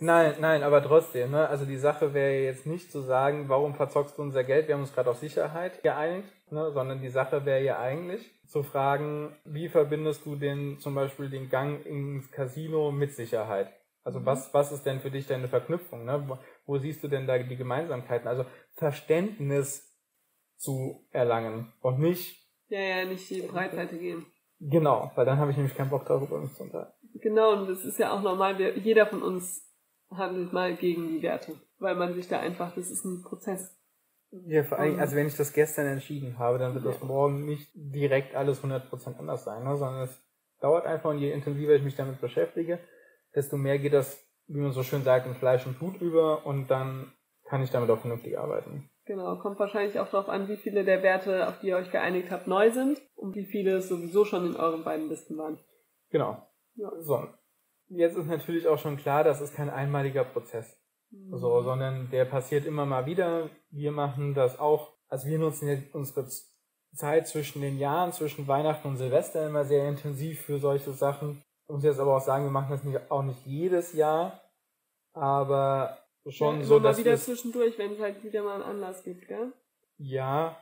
Nein, 0.00 0.36
nein, 0.40 0.62
aber 0.62 0.82
trotzdem, 0.82 1.32
ne? 1.32 1.48
Also 1.48 1.66
die 1.66 1.76
Sache 1.76 2.14
wäre 2.14 2.32
jetzt 2.44 2.64
nicht 2.66 2.90
zu 2.90 3.02
sagen, 3.02 3.50
warum 3.50 3.74
verzockst 3.74 4.16
du 4.16 4.22
unser 4.22 4.42
Geld? 4.42 4.68
Wir 4.68 4.74
haben 4.74 4.80
uns 4.82 4.94
gerade 4.94 5.10
auf 5.10 5.18
Sicherheit 5.18 5.82
geeinigt, 5.82 6.32
ne? 6.50 6.70
Sondern 6.72 7.02
die 7.02 7.10
Sache 7.10 7.44
wäre 7.44 7.62
ja 7.62 7.78
eigentlich 7.78 8.22
zu 8.46 8.62
fragen, 8.62 9.36
wie 9.44 9.68
verbindest 9.68 10.24
du 10.24 10.36
den 10.36 10.78
zum 10.80 10.94
Beispiel 10.94 11.28
den 11.28 11.50
Gang 11.50 11.84
ins 11.84 12.30
Casino 12.30 12.90
mit 12.90 13.12
Sicherheit? 13.14 13.68
Also 14.02 14.20
Mhm. 14.20 14.26
was, 14.26 14.54
was 14.54 14.72
ist 14.72 14.86
denn 14.86 15.00
für 15.00 15.10
dich 15.10 15.26
deine 15.26 15.46
Verknüpfung? 15.48 16.06
Ne? 16.06 16.24
Wo, 16.26 16.38
wo 16.64 16.78
siehst 16.78 17.02
du 17.04 17.08
denn 17.08 17.26
da 17.26 17.36
die 17.36 17.56
Gemeinsamkeiten? 17.56 18.28
Also 18.28 18.46
Verständnis 18.76 19.94
zu 20.56 21.06
erlangen 21.10 21.72
und 21.80 21.98
nicht 21.98 22.42
Ja, 22.68 22.80
ja, 22.80 23.04
nicht 23.04 23.28
die 23.30 23.42
Breitseite 23.42 23.98
gehen. 23.98 24.26
Genau, 24.58 25.10
weil 25.14 25.26
dann 25.26 25.38
habe 25.38 25.50
ich 25.50 25.56
nämlich 25.56 25.76
keinen 25.76 25.90
Bock 25.90 26.06
darüber, 26.06 26.38
mich 26.38 26.54
zu 26.54 26.62
unterhalten. 26.62 26.92
Genau, 27.14 27.52
und 27.52 27.68
das 27.68 27.84
ist 27.84 27.98
ja 27.98 28.12
auch 28.12 28.22
normal. 28.22 28.58
Wir, 28.58 28.76
jeder 28.78 29.06
von 29.06 29.22
uns 29.22 29.62
handelt 30.10 30.52
mal 30.52 30.76
gegen 30.76 31.08
die 31.08 31.22
Werte, 31.22 31.54
weil 31.78 31.94
man 31.94 32.14
sich 32.14 32.28
da 32.28 32.40
einfach, 32.40 32.74
das 32.74 32.90
ist 32.90 33.04
ein 33.04 33.22
Prozess. 33.22 33.76
Ja, 34.30 34.64
vor 34.64 34.78
allem, 34.78 34.98
also 34.98 35.14
wenn 35.16 35.26
ich 35.26 35.36
das 35.36 35.52
gestern 35.52 35.86
entschieden 35.86 36.38
habe, 36.38 36.58
dann 36.58 36.74
wird 36.74 36.84
das 36.84 37.00
Ja. 37.00 37.06
morgen 37.06 37.44
nicht 37.46 37.70
direkt 37.74 38.34
alles 38.34 38.62
100% 38.62 39.18
anders 39.18 39.44
sein, 39.44 39.62
ne? 39.64 39.76
sondern 39.76 40.02
es 40.02 40.20
dauert 40.60 40.86
einfach 40.86 41.10
und 41.10 41.18
je 41.18 41.32
intensiver 41.32 41.74
ich 41.74 41.82
mich 41.82 41.96
damit 41.96 42.20
beschäftige, 42.20 42.78
desto 43.34 43.56
mehr 43.56 43.78
geht 43.78 43.92
das, 43.92 44.18
wie 44.48 44.60
man 44.60 44.72
so 44.72 44.82
schön 44.82 45.04
sagt, 45.04 45.26
in 45.26 45.34
Fleisch 45.34 45.66
und 45.66 45.78
Blut 45.78 46.00
über 46.00 46.44
und 46.46 46.68
dann 46.68 47.12
kann 47.44 47.62
ich 47.62 47.70
damit 47.70 47.90
auch 47.90 48.00
vernünftig 48.00 48.38
arbeiten. 48.38 48.90
Genau, 49.06 49.36
kommt 49.36 49.60
wahrscheinlich 49.60 50.00
auch 50.00 50.10
darauf 50.10 50.28
an, 50.28 50.48
wie 50.48 50.56
viele 50.56 50.84
der 50.84 51.02
Werte, 51.02 51.46
auf 51.48 51.60
die 51.60 51.68
ihr 51.68 51.76
euch 51.76 51.92
geeinigt 51.92 52.30
habt, 52.32 52.48
neu 52.48 52.72
sind 52.72 53.00
und 53.14 53.36
wie 53.36 53.44
viele 53.44 53.76
es 53.76 53.88
sowieso 53.88 54.24
schon 54.24 54.46
in 54.46 54.56
euren 54.56 54.82
beiden 54.82 55.08
Listen 55.08 55.38
waren. 55.38 55.60
Genau. 56.10 56.42
Ja. 56.74 56.90
So. 56.98 57.28
Jetzt 57.88 58.16
ist 58.16 58.26
natürlich 58.26 58.66
auch 58.66 58.78
schon 58.78 58.96
klar, 58.96 59.22
das 59.22 59.40
ist 59.40 59.54
kein 59.54 59.70
einmaliger 59.70 60.24
Prozess. 60.24 60.76
Mhm. 61.10 61.38
So, 61.38 61.62
sondern 61.62 62.10
der 62.10 62.24
passiert 62.24 62.66
immer 62.66 62.84
mal 62.84 63.06
wieder. 63.06 63.48
Wir 63.70 63.92
machen 63.92 64.34
das 64.34 64.58
auch, 64.58 64.92
also 65.08 65.28
wir 65.28 65.38
nutzen 65.38 65.68
jetzt 65.68 65.94
unsere 65.94 66.26
Zeit 66.92 67.28
zwischen 67.28 67.62
den 67.62 67.78
Jahren, 67.78 68.12
zwischen 68.12 68.48
Weihnachten 68.48 68.88
und 68.88 68.96
Silvester 68.96 69.46
immer 69.46 69.64
sehr 69.64 69.88
intensiv 69.88 70.40
für 70.40 70.58
solche 70.58 70.92
Sachen. 70.92 71.44
Ich 71.68 71.72
muss 71.72 71.84
jetzt 71.84 72.00
aber 72.00 72.16
auch 72.16 72.24
sagen, 72.24 72.44
wir 72.44 72.50
machen 72.50 72.70
das 72.70 72.82
nicht, 72.82 73.08
auch 73.08 73.22
nicht 73.22 73.46
jedes 73.46 73.92
Jahr, 73.92 74.40
aber 75.12 75.98
schon 76.30 76.60
ja, 76.60 76.64
so, 76.64 76.74
mal 76.74 76.82
dass 76.82 76.98
wieder 76.98 77.16
zwischendurch, 77.16 77.78
wenn 77.78 77.92
es 77.92 78.00
halt 78.00 78.22
wieder 78.24 78.42
mal 78.42 78.54
einen 78.54 78.62
Anlass 78.62 79.04
gibt, 79.04 79.28
gell? 79.28 79.52
ja, 79.98 80.56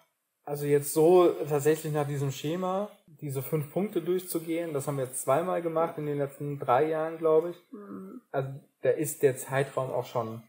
also 0.45 0.67
jetzt 0.67 0.93
so 0.93 1.29
tatsächlich 1.49 1.93
nach 1.93 2.07
diesem 2.07 2.31
Schema, 2.31 2.91
diese 3.07 3.43
fünf 3.43 3.73
Punkte 3.73 4.03
durchzugehen, 4.03 4.75
das 4.75 4.87
haben 4.87 4.99
wir 4.99 5.05
jetzt 5.05 5.23
zweimal 5.23 5.63
gemacht 5.63 5.97
in 5.97 6.07
den 6.07 6.19
letzten 6.19 6.59
drei 6.59 6.89
Jahren, 6.89 7.19
glaube 7.19 7.51
ich. 7.51 7.57
Mhm. 7.73 8.21
Also 8.31 8.51
da 8.83 8.91
ist 8.91 9.23
der 9.23 9.37
Zeitraum 9.37 9.91
auch 9.91 10.05
schon 10.05 10.43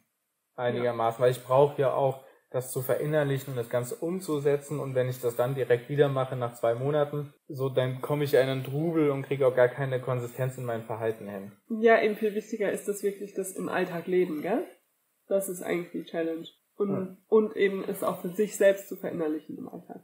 einigermaßen, 0.55 1.21
weil 1.21 1.31
ich 1.31 1.43
brauche 1.43 1.81
ja 1.81 1.93
auch 1.93 2.23
das 2.51 2.71
zu 2.71 2.81
verinnerlichen 2.81 3.51
und 3.51 3.57
das 3.57 3.69
Ganze 3.69 3.95
umzusetzen 3.95 4.79
und 4.79 4.95
wenn 4.95 5.09
ich 5.09 5.19
das 5.19 5.35
dann 5.35 5.55
direkt 5.55 5.89
wieder 5.89 6.07
mache 6.07 6.35
nach 6.35 6.53
zwei 6.53 6.75
Monaten, 6.75 7.33
so 7.47 7.69
dann 7.69 8.01
komme 8.01 8.23
ich 8.23 8.33
ja 8.33 8.41
in 8.41 8.49
einen 8.49 8.63
Trubel 8.63 9.11
und 9.11 9.23
kriege 9.23 9.47
auch 9.47 9.55
gar 9.55 9.67
keine 9.67 9.99
Konsistenz 9.99 10.57
in 10.57 10.65
meinem 10.65 10.83
Verhalten 10.83 11.27
hin. 11.27 11.51
Ja, 11.69 12.01
eben 12.01 12.15
viel 12.15 12.33
wichtiger 12.33 12.71
ist 12.71 12.87
das 12.87 13.03
wirklich 13.03 13.33
das 13.33 13.55
im 13.55 13.67
Alltag 13.67 14.07
leben, 14.07 14.41
gell? 14.41 14.65
Das 15.27 15.49
ist 15.49 15.61
eigentlich 15.61 15.91
die 15.91 16.03
Challenge. 16.09 16.47
Und, 16.77 16.89
Ja. 16.89 17.17
und 17.29 17.55
eben 17.55 17.83
es 17.87 18.03
auch 18.03 18.21
für 18.21 18.29
sich 18.29 18.57
selbst 18.57 18.89
zu 18.89 18.95
verinnerlichen 18.97 19.57
im 19.57 19.69
Alltag. 19.69 20.01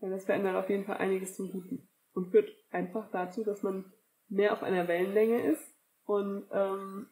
Weil 0.00 0.10
das 0.10 0.24
verändert 0.24 0.56
auf 0.56 0.70
jeden 0.70 0.84
Fall 0.84 0.98
einiges 0.98 1.34
zum 1.34 1.50
Guten. 1.50 1.88
Und 2.14 2.30
führt 2.30 2.50
einfach 2.70 3.10
dazu, 3.10 3.44
dass 3.44 3.62
man 3.62 3.92
mehr 4.28 4.52
auf 4.52 4.62
einer 4.62 4.86
Wellenlänge 4.88 5.42
ist 5.42 5.62
und 6.04 6.46
ähm, 6.52 7.08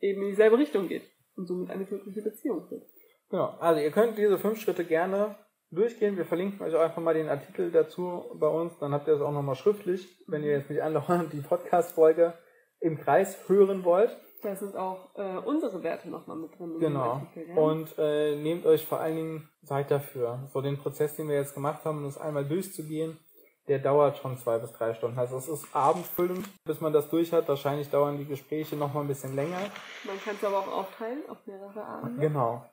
eben 0.00 0.22
in 0.22 0.28
dieselbe 0.30 0.58
Richtung 0.58 0.88
geht. 0.88 1.02
Und 1.36 1.46
somit 1.46 1.70
eine 1.70 1.84
glückliche 1.84 2.22
Beziehung 2.22 2.66
führt. 2.68 2.84
Genau, 3.30 3.56
also 3.60 3.80
ihr 3.80 3.90
könnt 3.90 4.16
diese 4.18 4.38
fünf 4.38 4.60
Schritte 4.60 4.84
gerne 4.84 5.36
durchgehen. 5.70 6.16
Wir 6.16 6.24
verlinken 6.24 6.62
euch 6.62 6.74
auch 6.74 6.80
einfach 6.80 7.02
mal 7.02 7.14
den 7.14 7.28
Artikel 7.28 7.70
dazu 7.70 8.24
bei 8.34 8.48
uns, 8.48 8.78
dann 8.78 8.92
habt 8.92 9.06
ihr 9.06 9.14
es 9.14 9.20
auch 9.20 9.32
nochmal 9.32 9.54
schriftlich, 9.54 10.08
wenn 10.26 10.42
ihr 10.42 10.52
jetzt 10.52 10.70
nicht 10.70 10.82
andauernd 10.82 11.32
die 11.32 11.40
Podcast-Folge 11.40 12.34
im 12.80 12.98
Kreis 12.98 13.48
hören 13.48 13.84
wollt. 13.84 14.16
Da 14.42 14.54
sind 14.54 14.76
auch 14.76 15.14
äh, 15.16 15.38
unsere 15.38 15.82
Werte 15.82 16.08
nochmal 16.08 16.36
mit 16.36 16.56
drin. 16.58 16.78
Genau. 16.78 17.14
Artikel, 17.14 17.46
gell? 17.46 17.58
Und 17.58 17.98
äh, 17.98 18.36
nehmt 18.36 18.66
euch 18.66 18.86
vor 18.86 19.00
allen 19.00 19.16
Dingen 19.16 19.48
Zeit 19.64 19.90
dafür. 19.90 20.48
So 20.52 20.60
den 20.60 20.78
Prozess, 20.78 21.16
den 21.16 21.28
wir 21.28 21.36
jetzt 21.36 21.54
gemacht 21.54 21.84
haben, 21.84 21.98
um 21.98 22.04
das 22.04 22.18
einmal 22.18 22.44
durchzugehen, 22.44 23.18
der 23.66 23.78
dauert 23.80 24.16
schon 24.18 24.38
zwei 24.38 24.58
bis 24.58 24.72
drei 24.72 24.94
Stunden. 24.94 25.18
Also 25.18 25.36
es 25.36 25.48
ist 25.48 25.74
abendfüllend, 25.74 26.48
bis 26.64 26.80
man 26.80 26.92
das 26.92 27.08
durch 27.10 27.32
hat. 27.32 27.48
Wahrscheinlich 27.48 27.90
dauern 27.90 28.16
die 28.16 28.24
Gespräche 28.26 28.76
noch 28.76 28.94
mal 28.94 29.02
ein 29.02 29.08
bisschen 29.08 29.34
länger. 29.34 29.58
Man 30.04 30.20
kann 30.24 30.36
es 30.36 30.44
aber 30.44 30.58
auch 30.58 30.72
aufteilen 30.72 31.28
auf 31.28 31.38
mehrere 31.46 31.84
Abende. 31.84 32.20
Genau. 32.20 32.64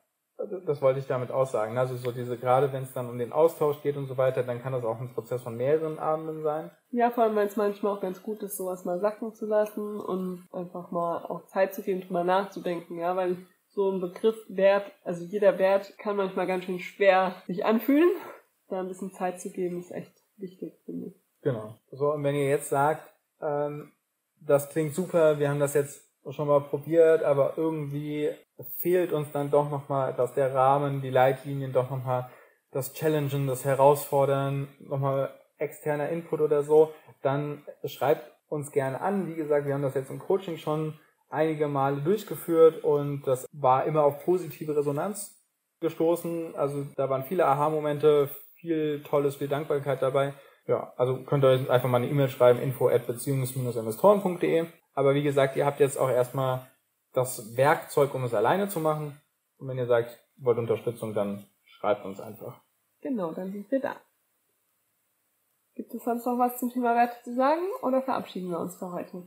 Das 0.65 0.81
wollte 0.81 0.99
ich 0.99 1.07
damit 1.07 1.31
aussagen. 1.31 1.77
Also 1.77 1.95
so 1.95 2.11
diese, 2.11 2.37
gerade 2.37 2.71
wenn 2.73 2.83
es 2.83 2.91
dann 2.91 3.09
um 3.09 3.17
den 3.17 3.31
Austausch 3.31 3.81
geht 3.81 3.95
und 3.95 4.07
so 4.07 4.17
weiter, 4.17 4.43
dann 4.43 4.61
kann 4.61 4.73
das 4.73 4.83
auch 4.83 4.99
ein 4.99 5.13
Prozess 5.13 5.41
von 5.41 5.55
mehreren 5.55 5.97
Abenden 5.97 6.43
sein. 6.43 6.71
Ja, 6.91 7.09
vor 7.09 7.23
allem, 7.23 7.35
weil 7.35 7.47
es 7.47 7.55
manchmal 7.55 7.95
auch 7.95 8.01
ganz 8.01 8.21
gut 8.21 8.43
ist, 8.43 8.57
sowas 8.57 8.83
mal 8.83 8.99
sacken 8.99 9.33
zu 9.33 9.45
lassen 9.45 9.99
und 9.99 10.45
einfach 10.51 10.91
mal 10.91 11.25
auch 11.25 11.45
Zeit 11.47 11.73
zu 11.73 11.81
geben, 11.83 12.01
drüber 12.01 12.23
nachzudenken, 12.23 12.97
ja, 12.97 13.15
weil 13.15 13.37
so 13.69 13.91
ein 13.91 14.01
Begriff 14.01 14.37
Wert, 14.47 14.91
also 15.03 15.23
jeder 15.23 15.57
Wert 15.57 15.97
kann 15.97 16.15
manchmal 16.15 16.47
ganz 16.47 16.65
schön 16.65 16.79
schwer 16.79 17.35
sich 17.45 17.65
anfühlen. 17.65 18.09
Da 18.67 18.79
ein 18.79 18.87
bisschen 18.87 19.13
Zeit 19.13 19.39
zu 19.39 19.51
geben, 19.51 19.79
ist 19.79 19.91
echt 19.91 20.13
wichtig, 20.37 20.73
finde 20.85 21.07
ich. 21.07 21.21
Genau. 21.41 21.75
So, 21.91 22.11
und 22.11 22.23
wenn 22.23 22.35
ihr 22.35 22.49
jetzt 22.49 22.69
sagt, 22.69 23.13
ähm, 23.41 23.91
das 24.41 24.69
klingt 24.69 24.93
super, 24.93 25.39
wir 25.39 25.49
haben 25.49 25.59
das 25.59 25.73
jetzt 25.75 26.09
schon 26.29 26.47
mal 26.47 26.61
probiert, 26.61 27.23
aber 27.23 27.53
irgendwie 27.57 28.31
fehlt 28.77 29.13
uns 29.13 29.31
dann 29.31 29.51
doch 29.51 29.69
nochmal 29.69 30.11
etwas 30.11 30.33
der 30.33 30.53
Rahmen, 30.53 31.01
die 31.01 31.09
Leitlinien, 31.09 31.73
doch 31.73 31.89
nochmal 31.89 32.29
das 32.71 32.93
Challengen, 32.93 33.47
das 33.47 33.65
Herausfordern, 33.65 34.67
nochmal 34.79 35.29
externer 35.57 36.09
Input 36.09 36.41
oder 36.41 36.63
so, 36.63 36.93
dann 37.21 37.63
schreibt 37.85 38.31
uns 38.49 38.71
gerne 38.71 39.01
an. 39.01 39.27
Wie 39.27 39.35
gesagt, 39.35 39.65
wir 39.65 39.73
haben 39.73 39.81
das 39.81 39.95
jetzt 39.95 40.11
im 40.11 40.19
Coaching 40.19 40.57
schon 40.57 40.99
einige 41.29 41.67
Male 41.67 42.01
durchgeführt 42.01 42.83
und 42.83 43.23
das 43.25 43.47
war 43.51 43.85
immer 43.85 44.03
auf 44.03 44.23
positive 44.23 44.75
Resonanz 44.75 45.41
gestoßen. 45.81 46.55
Also 46.55 46.85
da 46.95 47.09
waren 47.09 47.23
viele 47.23 47.45
Aha-Momente, 47.45 48.29
viel 48.55 49.03
Tolles, 49.03 49.35
viel 49.35 49.47
Dankbarkeit 49.47 50.01
dabei. 50.01 50.33
Ja, 50.67 50.93
also 50.97 51.23
könnt 51.23 51.43
ihr 51.43 51.49
euch 51.49 51.69
einfach 51.69 51.89
mal 51.89 51.97
eine 51.97 52.09
E-Mail 52.09 52.29
schreiben, 52.29 52.59
info 52.59 52.87
at 52.87 53.05
beziehungs-investoren.de. 53.07 54.65
Aber 54.93 55.13
wie 55.13 55.23
gesagt, 55.23 55.55
ihr 55.55 55.65
habt 55.65 55.79
jetzt 55.79 55.97
auch 55.97 56.09
erstmal 56.09 56.67
das 57.15 57.55
Werkzeug, 57.55 58.13
um 58.13 58.23
es 58.23 58.33
alleine 58.33 58.67
zu 58.67 58.79
machen. 58.79 59.19
Und 59.57 59.67
wenn 59.67 59.77
ihr 59.77 59.87
sagt, 59.87 60.19
wollt 60.37 60.57
Unterstützung, 60.57 61.13
dann 61.13 61.45
schreibt 61.65 62.05
uns 62.05 62.19
einfach. 62.19 62.61
Genau, 63.01 63.31
dann 63.31 63.51
sind 63.51 63.69
wir 63.71 63.79
da. 63.79 63.95
Gibt 65.75 65.93
es 65.93 66.03
sonst 66.03 66.25
noch 66.25 66.39
was 66.39 66.57
zum 66.59 66.71
Thema 66.71 66.95
Werte 66.95 67.15
zu 67.23 67.35
sagen 67.35 67.63
oder 67.81 68.01
verabschieden 68.01 68.49
wir 68.49 68.59
uns 68.59 68.77
für 68.77 68.91
heute? 68.91 69.23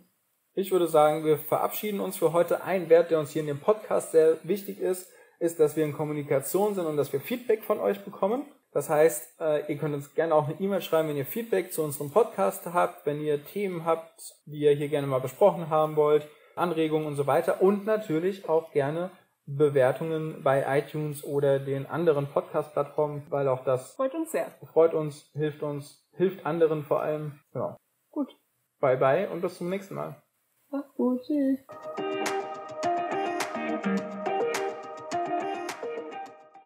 Ich 0.54 0.72
würde 0.72 0.88
sagen, 0.88 1.24
wir 1.24 1.38
verabschieden 1.38 2.00
uns 2.00 2.16
für 2.16 2.32
heute. 2.32 2.64
Ein 2.64 2.88
Wert, 2.88 3.10
der 3.10 3.20
uns 3.20 3.30
hier 3.30 3.42
in 3.42 3.48
dem 3.48 3.60
Podcast 3.60 4.12
sehr 4.12 4.38
wichtig 4.42 4.80
ist, 4.80 5.10
ist, 5.38 5.60
dass 5.60 5.76
wir 5.76 5.84
in 5.84 5.92
Kommunikation 5.92 6.74
sind 6.74 6.86
und 6.86 6.96
dass 6.96 7.12
wir 7.12 7.20
Feedback 7.20 7.62
von 7.62 7.78
euch 7.78 8.04
bekommen. 8.04 8.42
Das 8.72 8.90
heißt, 8.90 9.40
äh, 9.40 9.70
ihr 9.72 9.78
könnt 9.78 9.94
uns 9.94 10.14
gerne 10.14 10.34
auch 10.34 10.48
eine 10.48 10.60
E-Mail 10.60 10.82
schreiben, 10.82 11.08
wenn 11.08 11.16
ihr 11.16 11.26
Feedback 11.26 11.72
zu 11.72 11.82
unserem 11.82 12.10
Podcast 12.10 12.66
habt, 12.66 13.06
wenn 13.06 13.20
ihr 13.20 13.44
Themen 13.44 13.84
habt, 13.84 14.34
die 14.46 14.58
ihr 14.58 14.72
hier 14.72 14.88
gerne 14.88 15.06
mal 15.06 15.20
besprochen 15.20 15.70
haben 15.70 15.96
wollt, 15.96 16.26
Anregungen 16.58 17.06
und 17.06 17.16
so 17.16 17.26
weiter. 17.26 17.62
Und 17.62 17.86
natürlich 17.86 18.48
auch 18.48 18.72
gerne 18.72 19.10
Bewertungen 19.46 20.42
bei 20.42 20.64
iTunes 20.78 21.24
oder 21.24 21.58
den 21.58 21.86
anderen 21.86 22.26
Podcast-Plattformen, 22.26 23.22
weil 23.30 23.48
auch 23.48 23.64
das 23.64 23.94
freut 23.94 24.14
uns 24.14 24.30
sehr. 24.30 24.46
Freut 24.72 24.92
uns, 24.92 25.30
hilft 25.32 25.62
uns, 25.62 26.06
hilft 26.12 26.44
anderen 26.44 26.84
vor 26.84 27.00
allem. 27.00 27.40
Ja. 27.54 27.76
Gut. 28.10 28.36
Bye 28.80 28.98
bye 28.98 29.28
und 29.30 29.40
bis 29.40 29.56
zum 29.56 29.70
nächsten 29.70 29.94
Mal. 29.94 30.22
Mach's 30.70 30.92
gut. 30.94 31.22
Tschüss. 31.22 31.58